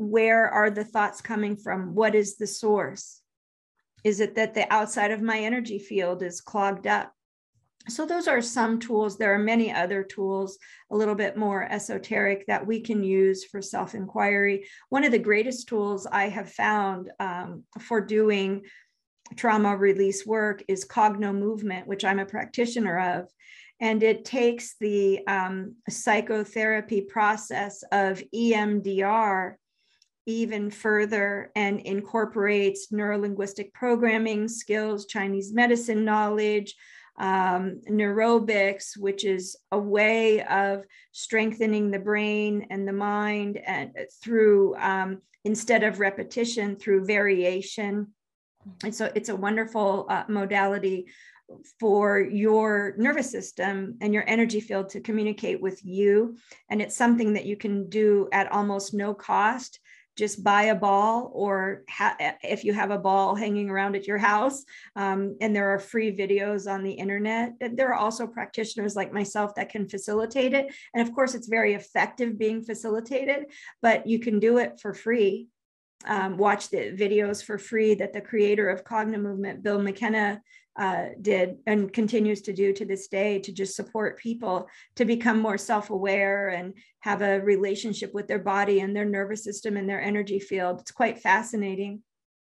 [0.00, 1.94] Where are the thoughts coming from?
[1.94, 3.20] What is the source?
[4.02, 7.12] Is it that the outside of my energy field is clogged up?
[7.86, 9.18] So, those are some tools.
[9.18, 10.58] There are many other tools,
[10.90, 14.66] a little bit more esoteric, that we can use for self inquiry.
[14.88, 18.62] One of the greatest tools I have found um, for doing
[19.36, 23.28] trauma release work is CogniMovement, which I'm a practitioner of.
[23.80, 29.56] And it takes the um, psychotherapy process of EMDR
[30.26, 36.74] even further and incorporates neurolinguistic programming skills, Chinese medicine knowledge,
[37.18, 43.92] um, neurobics, which is a way of strengthening the brain and the mind and
[44.22, 48.08] through um, instead of repetition through variation.
[48.84, 51.06] And so it's a wonderful uh, modality
[51.78, 56.36] for your nervous system and your energy field to communicate with you.
[56.68, 59.80] And it's something that you can do at almost no cost
[60.20, 64.18] just buy a ball or ha- if you have a ball hanging around at your
[64.18, 64.62] house
[64.94, 69.54] um, and there are free videos on the internet there are also practitioners like myself
[69.54, 70.66] that can facilitate it.
[70.92, 73.46] And of course it's very effective being facilitated
[73.80, 75.48] but you can do it for free.
[76.06, 80.40] Um, watch the videos for free that the creator of CogniMovement bill mckenna
[80.78, 85.40] uh, did and continues to do to this day to just support people to become
[85.40, 90.00] more self-aware and have a relationship with their body and their nervous system and their
[90.00, 90.80] energy field.
[90.80, 92.02] It's quite fascinating.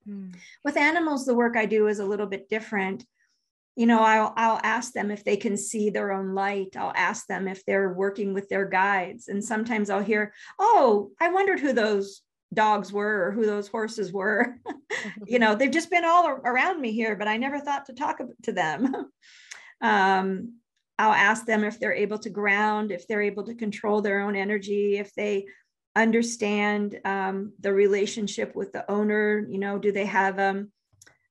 [0.08, 0.34] Mm.
[0.64, 3.04] with animals the work i do is a little bit different.
[3.76, 6.76] You know I'll, I'll ask them if they can see their own light.
[6.76, 9.28] I'll ask them if they're working with their guides.
[9.28, 14.12] And sometimes i'll hear oh i wondered who those dogs were or who those horses
[14.12, 14.56] were.
[15.26, 18.20] you know, they've just been all around me here, but I never thought to talk
[18.44, 19.10] to them.
[19.80, 20.54] um,
[20.98, 24.34] I'll ask them if they're able to ground, if they're able to control their own
[24.34, 25.46] energy, if they
[25.98, 29.46] understand um, the relationship with the owner.
[29.48, 30.70] You know, do they have um,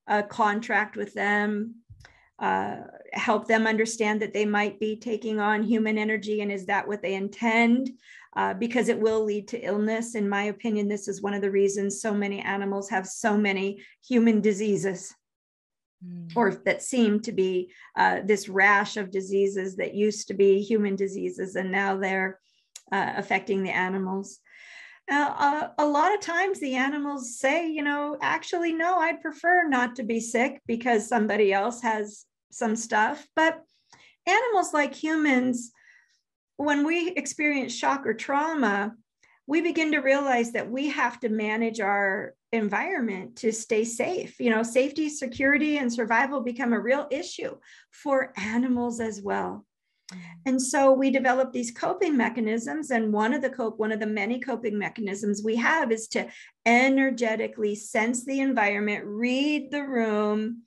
[0.07, 1.75] a contract with them?
[2.39, 2.77] Uh,
[3.13, 7.01] help them understand that they might be taking on human energy and is that what
[7.01, 7.89] they intend
[8.37, 10.13] uh, because it will lead to illness.
[10.13, 13.83] In my opinion, this is one of the reasons so many animals have so many
[14.07, 15.13] human diseases.
[16.05, 16.31] mm.
[16.35, 20.95] or that seem to be uh, this rash of diseases that used to be human
[20.95, 22.39] diseases and now they're
[22.91, 24.39] uh, affecting the animals.
[25.09, 29.95] Uh, a lot of times the animals say, you know, actually, no, I'd prefer not
[29.95, 33.25] to be sick because somebody else has some stuff.
[33.33, 33.63] But
[34.27, 35.71] animals like humans,
[36.57, 38.93] when we experience shock or trauma,
[39.47, 44.39] we begin to realize that we have to manage our environment to stay safe.
[44.39, 47.55] You know, safety, security, and survival become a real issue
[47.91, 49.65] for animals as well.
[50.45, 52.91] And so we develop these coping mechanisms.
[52.91, 56.27] And one of the cope, one of the many coping mechanisms we have is to
[56.65, 60.63] energetically sense the environment, read the room,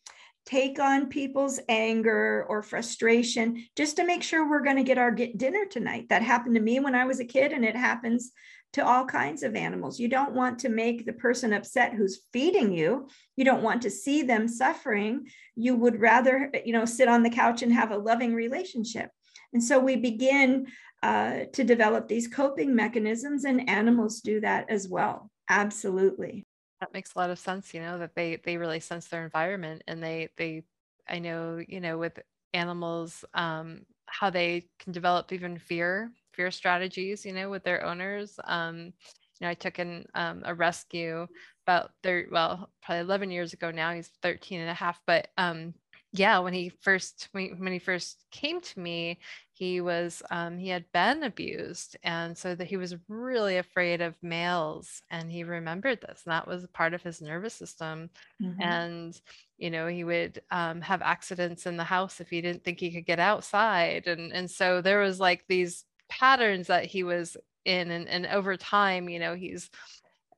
[0.51, 5.13] take on people's anger or frustration just to make sure we're going to get our
[5.13, 6.09] get dinner tonight.
[6.09, 8.33] That happened to me when I was a kid, and it happens
[8.73, 9.99] to all kinds of animals.
[9.99, 13.09] You don't want to make the person upset who's feeding you.
[13.37, 15.27] You don't want to see them suffering.
[15.55, 19.11] You would rather, you know, sit on the couch and have a loving relationship.
[19.53, 20.67] And so we begin
[21.03, 25.31] uh, to develop these coping mechanisms, and animals do that as well.
[25.49, 26.47] Absolutely.
[26.81, 27.75] That makes a lot of sense.
[27.75, 30.65] You know that they they really sense their environment, and they they
[31.09, 32.19] I know you know with
[32.55, 37.25] animals um, how they can develop even fear fear strategies.
[37.27, 38.39] You know with their owners.
[38.45, 38.93] Um,
[39.41, 41.27] you know, I took in um, a rescue
[41.67, 43.93] about third, well, probably 11 years ago now.
[43.95, 45.75] He's 13 and a half, but um,
[46.13, 49.19] yeah, when he first when he first came to me,
[49.61, 54.15] he was um, he had been abused, and so that he was really afraid of
[54.23, 58.09] males, and he remembered this, and that was part of his nervous system.
[58.43, 58.63] Mm-hmm.
[58.63, 59.21] And
[59.59, 62.91] you know, he would um, have accidents in the house if he didn't think he
[62.91, 67.37] could get outside, and and so there was like these patterns that he was
[67.67, 69.69] in, and and over time, you know, he's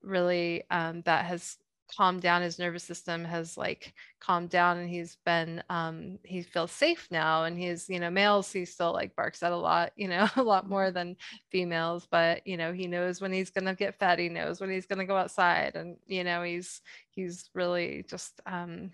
[0.03, 1.59] really um, that has
[1.97, 2.43] calmed down.
[2.43, 7.45] His nervous system has like calmed down and he's been um he feels safe now
[7.45, 10.43] and he's you know males he still like barks at a lot you know a
[10.43, 11.17] lot more than
[11.51, 14.87] females but you know he knows when he's gonna get fed he knows when he's
[14.87, 18.91] gonna go outside and you know he's he's really just um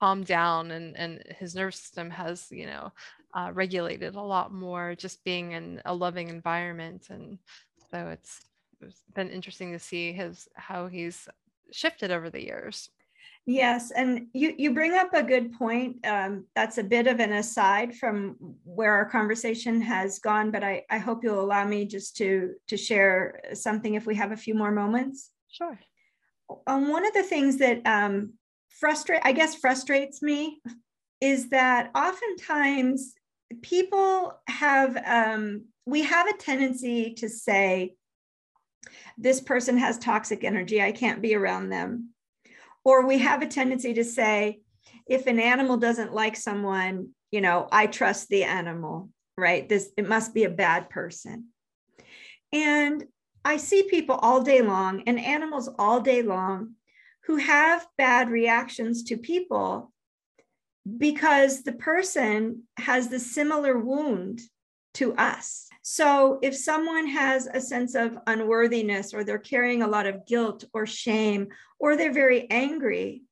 [0.00, 2.92] calmed down and and his nervous system has you know
[3.34, 7.38] uh, regulated a lot more just being in a loving environment and
[7.90, 8.40] so it's
[8.80, 11.28] it's been interesting to see his how he's
[11.72, 12.90] shifted over the years.
[13.44, 16.06] Yes, and you you bring up a good point.
[16.06, 20.84] Um, that's a bit of an aside from where our conversation has gone, but I,
[20.90, 24.54] I hope you'll allow me just to to share something if we have a few
[24.54, 25.30] more moments.
[25.48, 25.76] Sure.
[26.68, 28.34] Um, one of the things that um,
[28.68, 30.60] frustrate I guess frustrates me
[31.20, 33.14] is that oftentimes
[33.60, 37.96] people have um, we have a tendency to say
[39.18, 40.82] this person has toxic energy.
[40.82, 42.10] I can't be around them.
[42.84, 44.60] Or we have a tendency to say,
[45.06, 49.68] if an animal doesn't like someone, you know, I trust the animal, right?
[49.68, 51.48] This, it must be a bad person.
[52.52, 53.04] And
[53.44, 56.74] I see people all day long and animals all day long
[57.26, 59.92] who have bad reactions to people
[60.98, 64.40] because the person has the similar wound
[64.94, 65.68] to us.
[65.82, 70.64] So if someone has a sense of unworthiness or they're carrying a lot of guilt
[70.72, 71.48] or shame
[71.80, 73.22] or they're very angry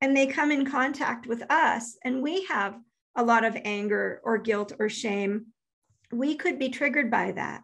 [0.00, 2.78] and they come in contact with us and we have
[3.14, 5.46] a lot of anger or guilt or shame,
[6.10, 7.62] we could be triggered by that.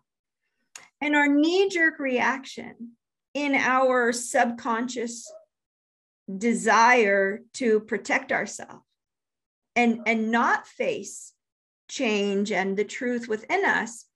[1.00, 2.92] And our knee jerk reaction
[3.32, 5.30] in our subconscious
[6.38, 8.84] desire to protect ourselves
[9.74, 11.31] and, and not face
[11.92, 14.06] change and the truth within us,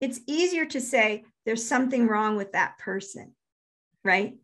[0.00, 3.34] it's easier to say there's something wrong with that person,
[4.04, 4.36] right?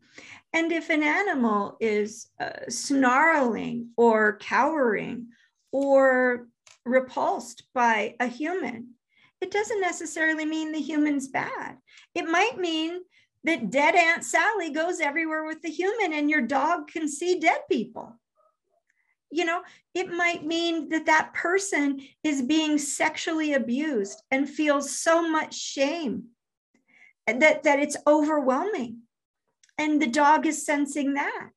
[0.51, 5.27] And if an animal is uh, snarling or cowering
[5.71, 6.47] or
[6.85, 8.89] repulsed by a human,
[9.39, 11.77] it doesn't necessarily mean the human's bad.
[12.13, 12.99] It might mean
[13.45, 17.61] that dead Aunt Sally goes everywhere with the human and your dog can see dead
[17.71, 18.19] people
[19.31, 19.61] you know,
[19.93, 26.25] it might mean that that person is being sexually abused and feels so much shame
[27.27, 28.99] that, that it's overwhelming.
[29.77, 31.49] And the dog is sensing that.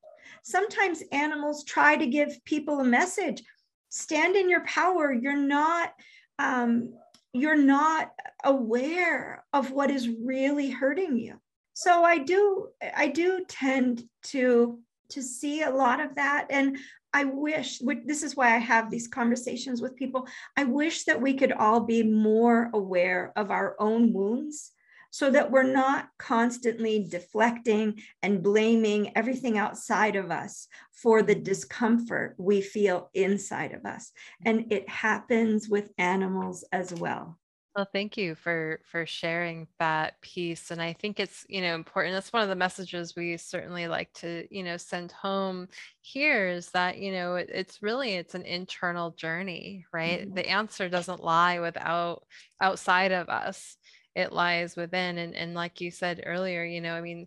[0.43, 3.43] Sometimes animals try to give people a message
[3.89, 5.13] stand in your power.
[5.13, 5.93] You're not.
[6.39, 6.95] Um,
[7.35, 8.13] you're not
[8.45, 11.39] aware of what is really hurting you
[11.75, 14.79] so i do i do tend to
[15.11, 16.79] to see a lot of that and
[17.15, 20.27] I wish, this is why I have these conversations with people.
[20.57, 24.73] I wish that we could all be more aware of our own wounds
[25.13, 32.35] so that we're not constantly deflecting and blaming everything outside of us for the discomfort
[32.37, 34.11] we feel inside of us.
[34.45, 37.39] And it happens with animals as well.
[37.77, 42.15] Well, thank you for for sharing that piece, and I think it's you know important.
[42.15, 45.67] That's one of the messages we certainly like to you know send home
[46.01, 50.21] here is that you know it, it's really it's an internal journey, right?
[50.21, 50.35] Mm-hmm.
[50.35, 52.25] The answer doesn't lie without
[52.61, 53.77] outside of us;
[54.15, 55.19] it lies within.
[55.19, 57.27] And and like you said earlier, you know, I mean,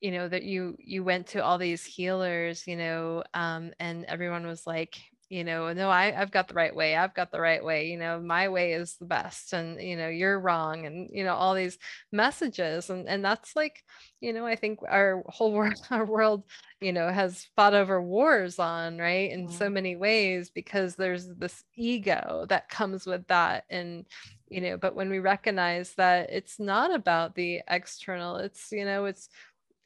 [0.00, 4.46] you know that you you went to all these healers, you know, um, and everyone
[4.46, 4.98] was like,
[5.28, 7.98] you know no I, i've got the right way i've got the right way you
[7.98, 11.54] know my way is the best and you know you're wrong and you know all
[11.54, 11.76] these
[12.12, 13.84] messages and and that's like
[14.20, 16.44] you know i think our whole world our world
[16.80, 21.62] you know has fought over wars on right in so many ways because there's this
[21.76, 24.06] ego that comes with that and
[24.48, 29.04] you know but when we recognize that it's not about the external it's you know
[29.04, 29.28] it's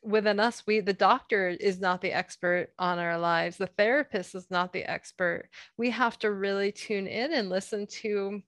[0.03, 4.51] within us we the doctor is not the expert on our lives the therapist is
[4.51, 5.49] not the expert.
[5.77, 8.43] We have to really tune in and listen to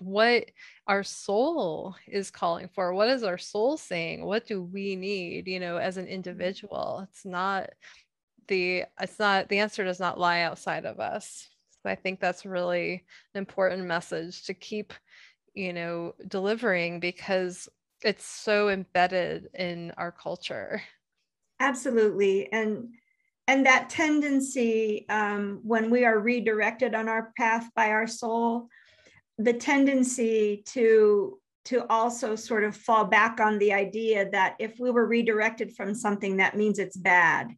[0.00, 0.44] what
[0.86, 2.94] our soul is calling for.
[2.94, 4.24] What is our soul saying?
[4.24, 6.14] What do we need you know as an mm-hmm.
[6.14, 7.06] individual?
[7.10, 7.70] It's not
[8.48, 11.48] the it's not the answer does not lie outside of us.
[11.82, 14.92] So i think that's really an important message to keep
[15.54, 17.68] you know delivering because
[18.02, 20.82] it's so embedded in our culture
[21.60, 22.88] absolutely and
[23.46, 28.68] and that tendency um, when we are redirected on our path by our soul
[29.38, 34.90] the tendency to to also sort of fall back on the idea that if we
[34.90, 37.48] were redirected from something that means it's bad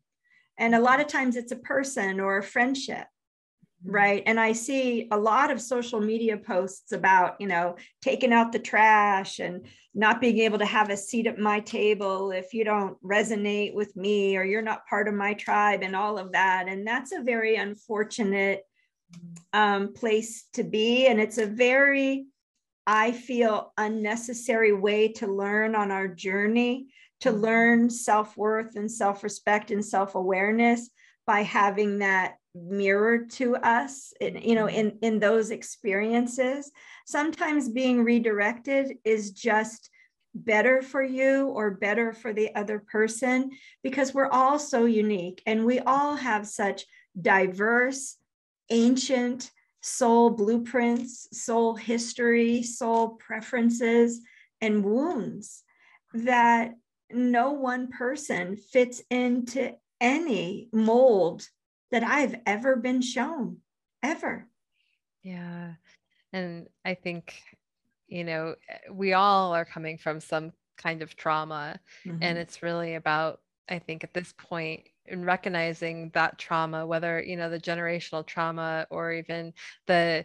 [0.60, 3.06] and a lot of times it's a person or a friendship.
[3.84, 4.22] Right?
[4.26, 8.58] And i see a lot of social media posts about you know taking out the
[8.58, 12.96] trash and not being able to have a seat at my table if you don't
[13.02, 16.68] resonate with me or you're not part of my tribe and all of that.
[16.68, 18.62] And that's a very unfortunate
[19.52, 21.08] um, place to be.
[21.08, 22.26] And it's a very
[22.86, 26.86] i feel unnecessary way to learn on our journey
[27.20, 27.40] to mm-hmm.
[27.40, 30.90] learn self-worth and self-respect and self-awareness
[31.30, 34.98] by having that mirror to us in, you know mm-hmm.
[34.98, 36.72] in in those experiences.
[37.06, 39.90] Sometimes being redirected is just
[40.34, 43.52] better for you or better for the other person
[43.84, 46.84] because we're all so unique and we all have such
[47.20, 48.16] diverse
[48.70, 49.52] ancient
[49.82, 54.20] soul blueprints soul history soul preferences
[54.60, 55.62] and wounds
[56.12, 56.74] that
[57.12, 61.48] no one person fits into any mold
[61.90, 63.58] that I've ever been shown,
[64.02, 64.48] ever.
[65.22, 65.72] Yeah.
[66.32, 67.40] And I think,
[68.06, 68.54] you know,
[68.90, 71.80] we all are coming from some kind of trauma.
[72.06, 72.22] Mm-hmm.
[72.22, 77.36] And it's really about, I think, at this point, in recognizing that trauma, whether, you
[77.36, 79.52] know, the generational trauma or even
[79.86, 80.24] the,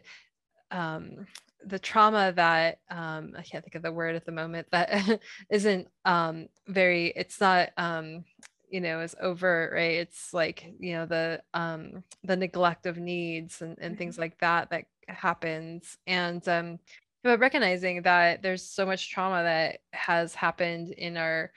[0.71, 1.25] um,
[1.65, 5.19] the trauma that um, I can't think of the word at the moment that
[5.49, 8.23] isn't um, very, it's not um,
[8.69, 13.61] you know is overt right it's like you know the um the neglect of needs
[13.61, 14.23] and, and things mm-hmm.
[14.23, 16.79] like that that happens and um
[17.23, 21.51] but recognizing that there's so much trauma that has happened in our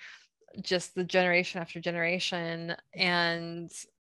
[0.62, 3.70] just the generation after generation and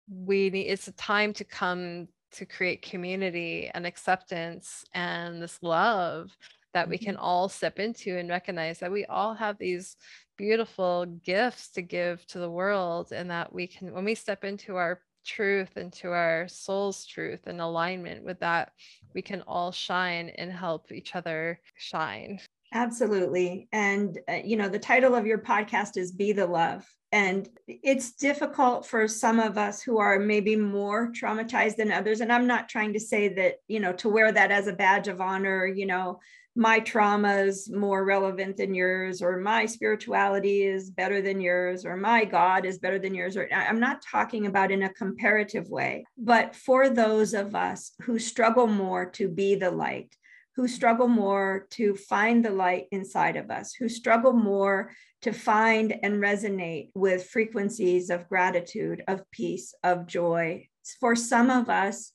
[0.09, 6.37] we need it's a time to come to create community and acceptance and this love
[6.73, 7.25] that we can mm-hmm.
[7.25, 9.97] all step into and recognize that we all have these
[10.37, 14.77] beautiful gifts to give to the world and that we can when we step into
[14.77, 18.73] our truth into our soul's truth and alignment with that
[19.15, 22.39] we can all shine and help each other shine
[22.75, 23.69] absolutely.
[23.73, 26.85] And uh, you know the title of your podcast is be the love.
[27.13, 32.21] And it's difficult for some of us who are maybe more traumatized than others.
[32.21, 35.09] And i'm not trying to say that you know to wear that as a badge
[35.09, 36.21] of honor you know
[36.57, 41.97] my trauma is more relevant than yours, or my spirituality is better than yours, or
[41.97, 43.37] my God is better than yours.
[43.37, 48.19] Or I'm not talking about in a comparative way, but for those of us who
[48.19, 50.15] struggle more to be the light,
[50.57, 54.91] who struggle more to find the light inside of us, who struggle more
[55.23, 60.67] to find and resonate with frequencies of gratitude, of peace, of joy.
[61.01, 62.13] For some of us,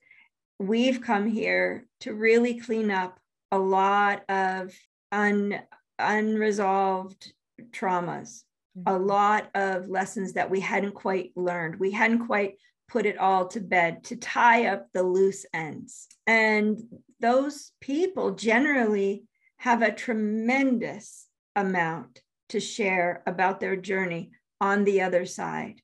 [0.59, 3.19] we've come here to really clean up
[3.51, 4.73] a lot of
[5.11, 5.59] un,
[5.97, 7.33] unresolved
[7.71, 8.43] traumas,
[8.77, 8.83] mm-hmm.
[8.87, 11.79] a lot of lessons that we hadn't quite learned.
[11.79, 12.55] We hadn't quite
[12.89, 16.07] put it all to bed to tie up the loose ends.
[16.27, 16.81] And
[17.19, 19.23] those people generally
[19.57, 25.81] have a tremendous amount to share about their journey on the other side.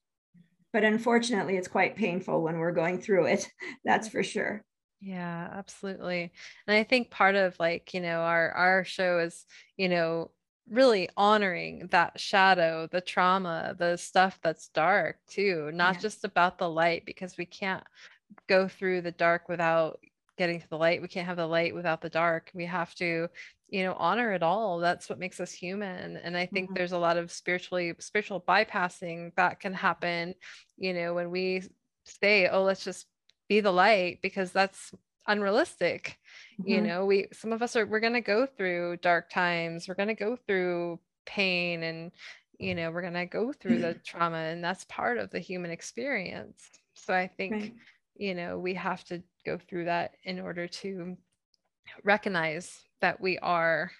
[0.72, 3.48] But unfortunately, it's quite painful when we're going through it.
[3.84, 4.64] That's for sure.
[5.00, 6.32] Yeah, absolutely.
[6.66, 9.44] And I think part of like, you know, our our show is,
[9.76, 10.30] you know,
[10.70, 16.00] really honoring that shadow, the trauma, the stuff that's dark too, not yeah.
[16.00, 17.84] just about the light because we can't
[18.48, 20.00] go through the dark without
[20.36, 21.00] getting to the light.
[21.00, 22.50] We can't have the light without the dark.
[22.54, 23.28] We have to,
[23.68, 24.78] you know, honor it all.
[24.78, 26.16] That's what makes us human.
[26.16, 26.74] And I think mm-hmm.
[26.74, 30.34] there's a lot of spiritually spiritual bypassing that can happen,
[30.76, 31.62] you know, when we
[32.04, 33.06] say, oh, let's just
[33.48, 34.92] be the light because that's
[35.26, 36.18] unrealistic.
[36.60, 36.70] Mm-hmm.
[36.70, 39.88] You know, we some of us are we're going to go through dark times.
[39.88, 42.12] We're going to go through pain and
[42.58, 45.70] you know, we're going to go through the trauma and that's part of the human
[45.70, 46.62] experience.
[46.94, 47.74] So I think right.
[48.16, 51.16] you know, we have to go through that in order to
[52.04, 53.90] recognize that we are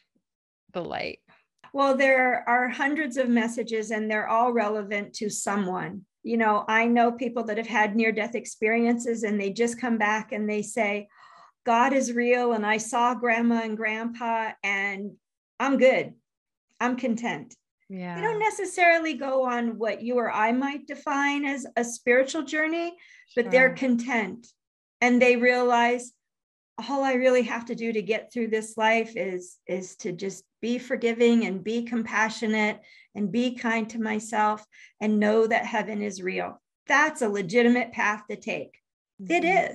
[0.73, 1.19] the light.
[1.73, 6.03] Well, there are hundreds of messages and they're all relevant to someone.
[6.27, 9.97] You know, I know people that have had near death experiences and they just come
[9.97, 11.07] back and they say,
[11.65, 15.13] God is real and I saw grandma and grandpa and
[15.61, 16.15] I'm good.
[16.81, 17.55] I'm content.
[17.89, 18.17] Yeah.
[18.17, 22.97] They don't necessarily go on what you or I might define as a spiritual journey,
[23.29, 23.45] sure.
[23.45, 24.49] but they're content
[25.01, 26.11] and they realize
[26.89, 30.45] all I really have to do to get through this life is is to just
[30.61, 32.81] be forgiving and be compassionate
[33.15, 34.65] and be kind to myself
[35.01, 36.61] and know that heaven is real.
[36.87, 38.79] That's a legitimate path to take.
[39.21, 39.73] It mm-hmm.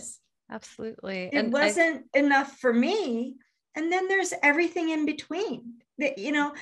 [0.51, 1.29] Absolutely.
[1.31, 2.19] It and wasn't I...
[2.19, 3.35] enough for me.
[3.75, 5.75] And then there's everything in between.
[5.97, 6.53] That you know,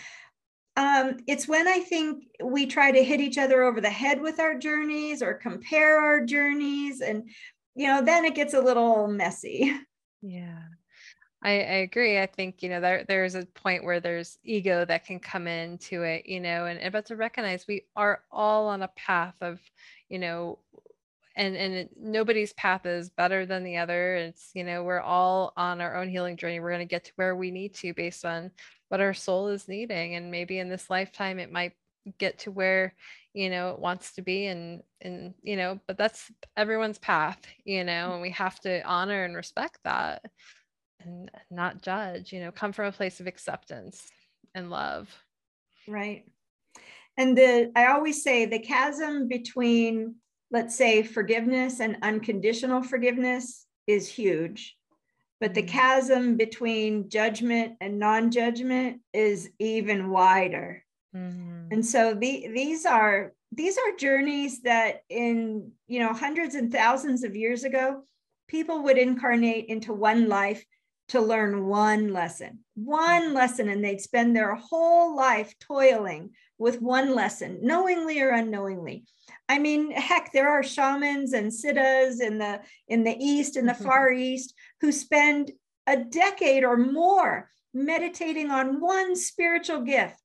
[0.77, 4.39] um, it's when I think we try to hit each other over the head with
[4.39, 7.29] our journeys or compare our journeys, and
[7.75, 9.75] you know, then it gets a little messy.
[10.21, 10.59] Yeah.
[11.43, 12.19] I, I agree.
[12.19, 16.03] I think, you know, there there's a point where there's ego that can come into
[16.03, 19.61] it, you know, and, but to recognize we are all on a path of,
[20.09, 20.59] you know,
[21.35, 24.15] and and it, nobody's path is better than the other.
[24.15, 26.59] It's, you know, we're all on our own healing journey.
[26.59, 28.51] We're going to get to where we need to based on
[28.89, 30.15] what our soul is needing.
[30.15, 31.73] And maybe in this lifetime it might
[32.17, 32.93] get to where,
[33.33, 37.83] you know, it wants to be and and you know, but that's everyone's path, you
[37.83, 40.23] know, and we have to honor and respect that
[41.01, 44.09] and not judge, you know, come from a place of acceptance
[44.55, 45.09] and love.
[45.87, 46.25] Right.
[47.17, 50.15] And the I always say the chasm between
[50.51, 54.75] let's say forgiveness and unconditional forgiveness is huge.
[55.39, 55.77] But the mm-hmm.
[55.77, 60.83] chasm between judgment and non-judgment is even wider.
[61.15, 61.71] Mm-hmm.
[61.71, 67.23] And so the, these are these are journeys that in you know hundreds and thousands
[67.23, 68.03] of years ago
[68.47, 70.63] people would incarnate into one life
[71.09, 76.29] to learn one lesson, one lesson, and they'd spend their whole life toiling
[76.59, 79.05] with one lesson, knowingly or unknowingly.
[79.47, 83.73] I mean, heck, there are shamans and siddhas in the in the east, in the
[83.73, 83.83] mm-hmm.
[83.83, 85.51] far east, who spend
[85.87, 90.18] a decade or more meditating on one spiritual gift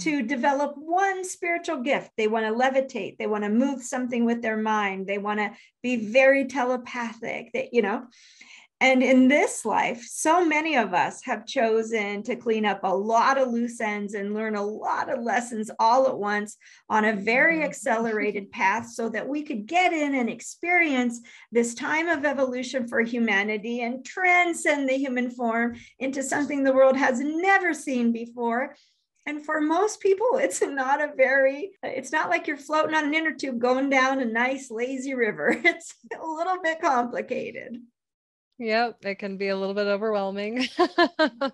[0.00, 0.26] to mm-hmm.
[0.26, 2.10] develop one spiritual gift.
[2.16, 5.52] They want to levitate, they want to move something with their mind, they want to
[5.82, 8.06] be very telepathic, that you know.
[8.82, 13.38] And in this life, so many of us have chosen to clean up a lot
[13.38, 16.56] of loose ends and learn a lot of lessons all at once
[16.88, 17.66] on a very mm-hmm.
[17.66, 21.20] accelerated path so that we could get in and experience
[21.52, 26.96] this time of evolution for humanity and transcend the human form into something the world
[26.96, 28.74] has never seen before.
[29.26, 33.14] And for most people, it's not a very, it's not like you're floating on an
[33.14, 35.56] inner tube going down a nice, lazy river.
[35.64, 37.78] It's a little bit complicated.
[38.58, 40.68] Yep, it can be a little bit overwhelming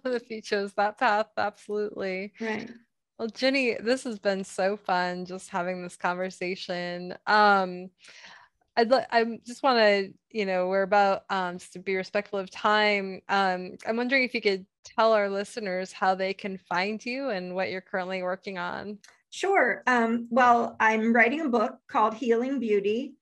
[0.04, 1.28] if you chose that path.
[1.36, 2.32] Absolutely.
[2.40, 2.70] Right.
[3.18, 7.14] Well, Ginny, this has been so fun just having this conversation.
[7.26, 7.90] Um,
[8.78, 12.38] I'd li- I just want to, you know, we're about um, just to be respectful
[12.38, 13.20] of time.
[13.28, 17.56] Um, I'm wondering if you could tell our listeners how they can find you and
[17.56, 18.98] what you're currently working on.
[19.30, 19.82] Sure.
[19.88, 23.14] Um, well, I'm writing a book called Healing Beauty.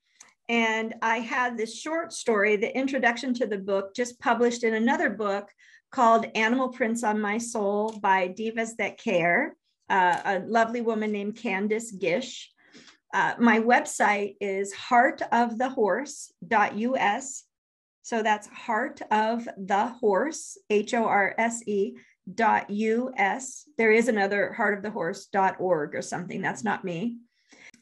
[0.50, 5.08] And I had this short story, the introduction to the book, just published in another
[5.08, 5.50] book
[5.90, 9.56] called Animal Prints on My Soul by Divas That Care,
[9.88, 12.52] uh, a lovely woman named Candice Gish.
[13.16, 17.44] Uh, my website is heartofthehorse.us.
[18.02, 21.96] So that's heart of the horse, H O R S E
[22.34, 23.64] dot us.
[23.78, 26.42] There is another heartofthehorse.org or something.
[26.42, 27.16] That's not me.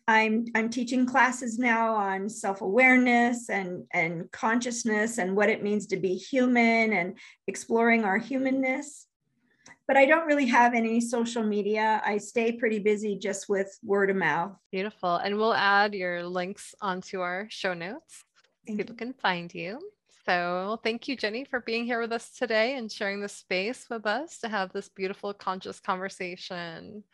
[0.07, 5.97] I'm I'm teaching classes now on self-awareness and and consciousness and what it means to
[5.97, 7.19] be human and
[7.49, 9.09] exploring our humanness.
[9.87, 12.01] But I don't really have any social media.
[12.05, 14.53] I stay pretty busy just with word of mouth.
[14.73, 15.17] Beautiful.
[15.17, 18.25] And we'll add your links onto our show notes.
[18.67, 19.79] Thank People can find you.
[20.25, 24.07] So thank you, Ginny, for being here with us today and sharing the space with
[24.07, 27.05] us to have this beautiful conscious conversation.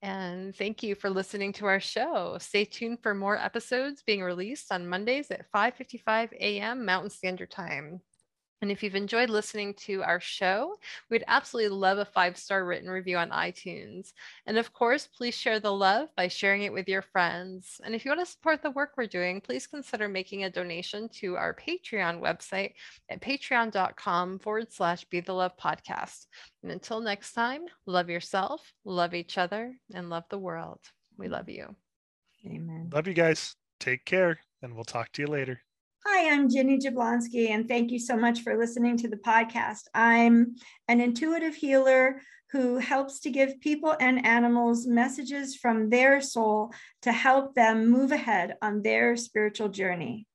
[0.00, 2.36] And thank you for listening to our show.
[2.38, 6.84] Stay tuned for more episodes being released on Mondays at 5:55 a.m.
[6.84, 8.00] Mountain Standard Time.
[8.62, 10.76] And if you've enjoyed listening to our show,
[11.10, 14.12] we'd absolutely love a five star written review on iTunes.
[14.46, 17.80] And of course, please share the love by sharing it with your friends.
[17.84, 21.08] And if you want to support the work we're doing, please consider making a donation
[21.20, 22.72] to our Patreon website
[23.10, 26.26] at patreon.com forward slash be the love podcast.
[26.62, 30.80] And until next time, love yourself, love each other, and love the world.
[31.18, 31.74] We love you.
[32.46, 32.90] Amen.
[32.92, 33.56] Love you guys.
[33.80, 35.63] Take care, and we'll talk to you later.
[36.06, 39.84] Hi, I'm Ginny Jablonski, and thank you so much for listening to the podcast.
[39.94, 42.20] I'm an intuitive healer
[42.52, 48.12] who helps to give people and animals messages from their soul to help them move
[48.12, 50.26] ahead on their spiritual journey.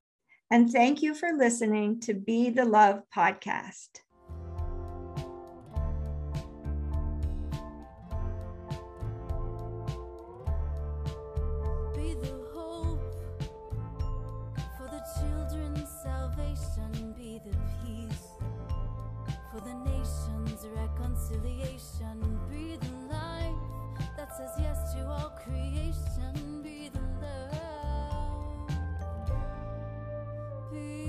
[0.49, 3.89] And thank you for listening to Be the Love podcast.
[20.59, 22.39] is reconciliation.
[22.47, 23.55] Breathing life
[24.17, 26.61] that says yes to all creation.
[26.61, 28.69] Breathing love.
[30.69, 31.08] Breathe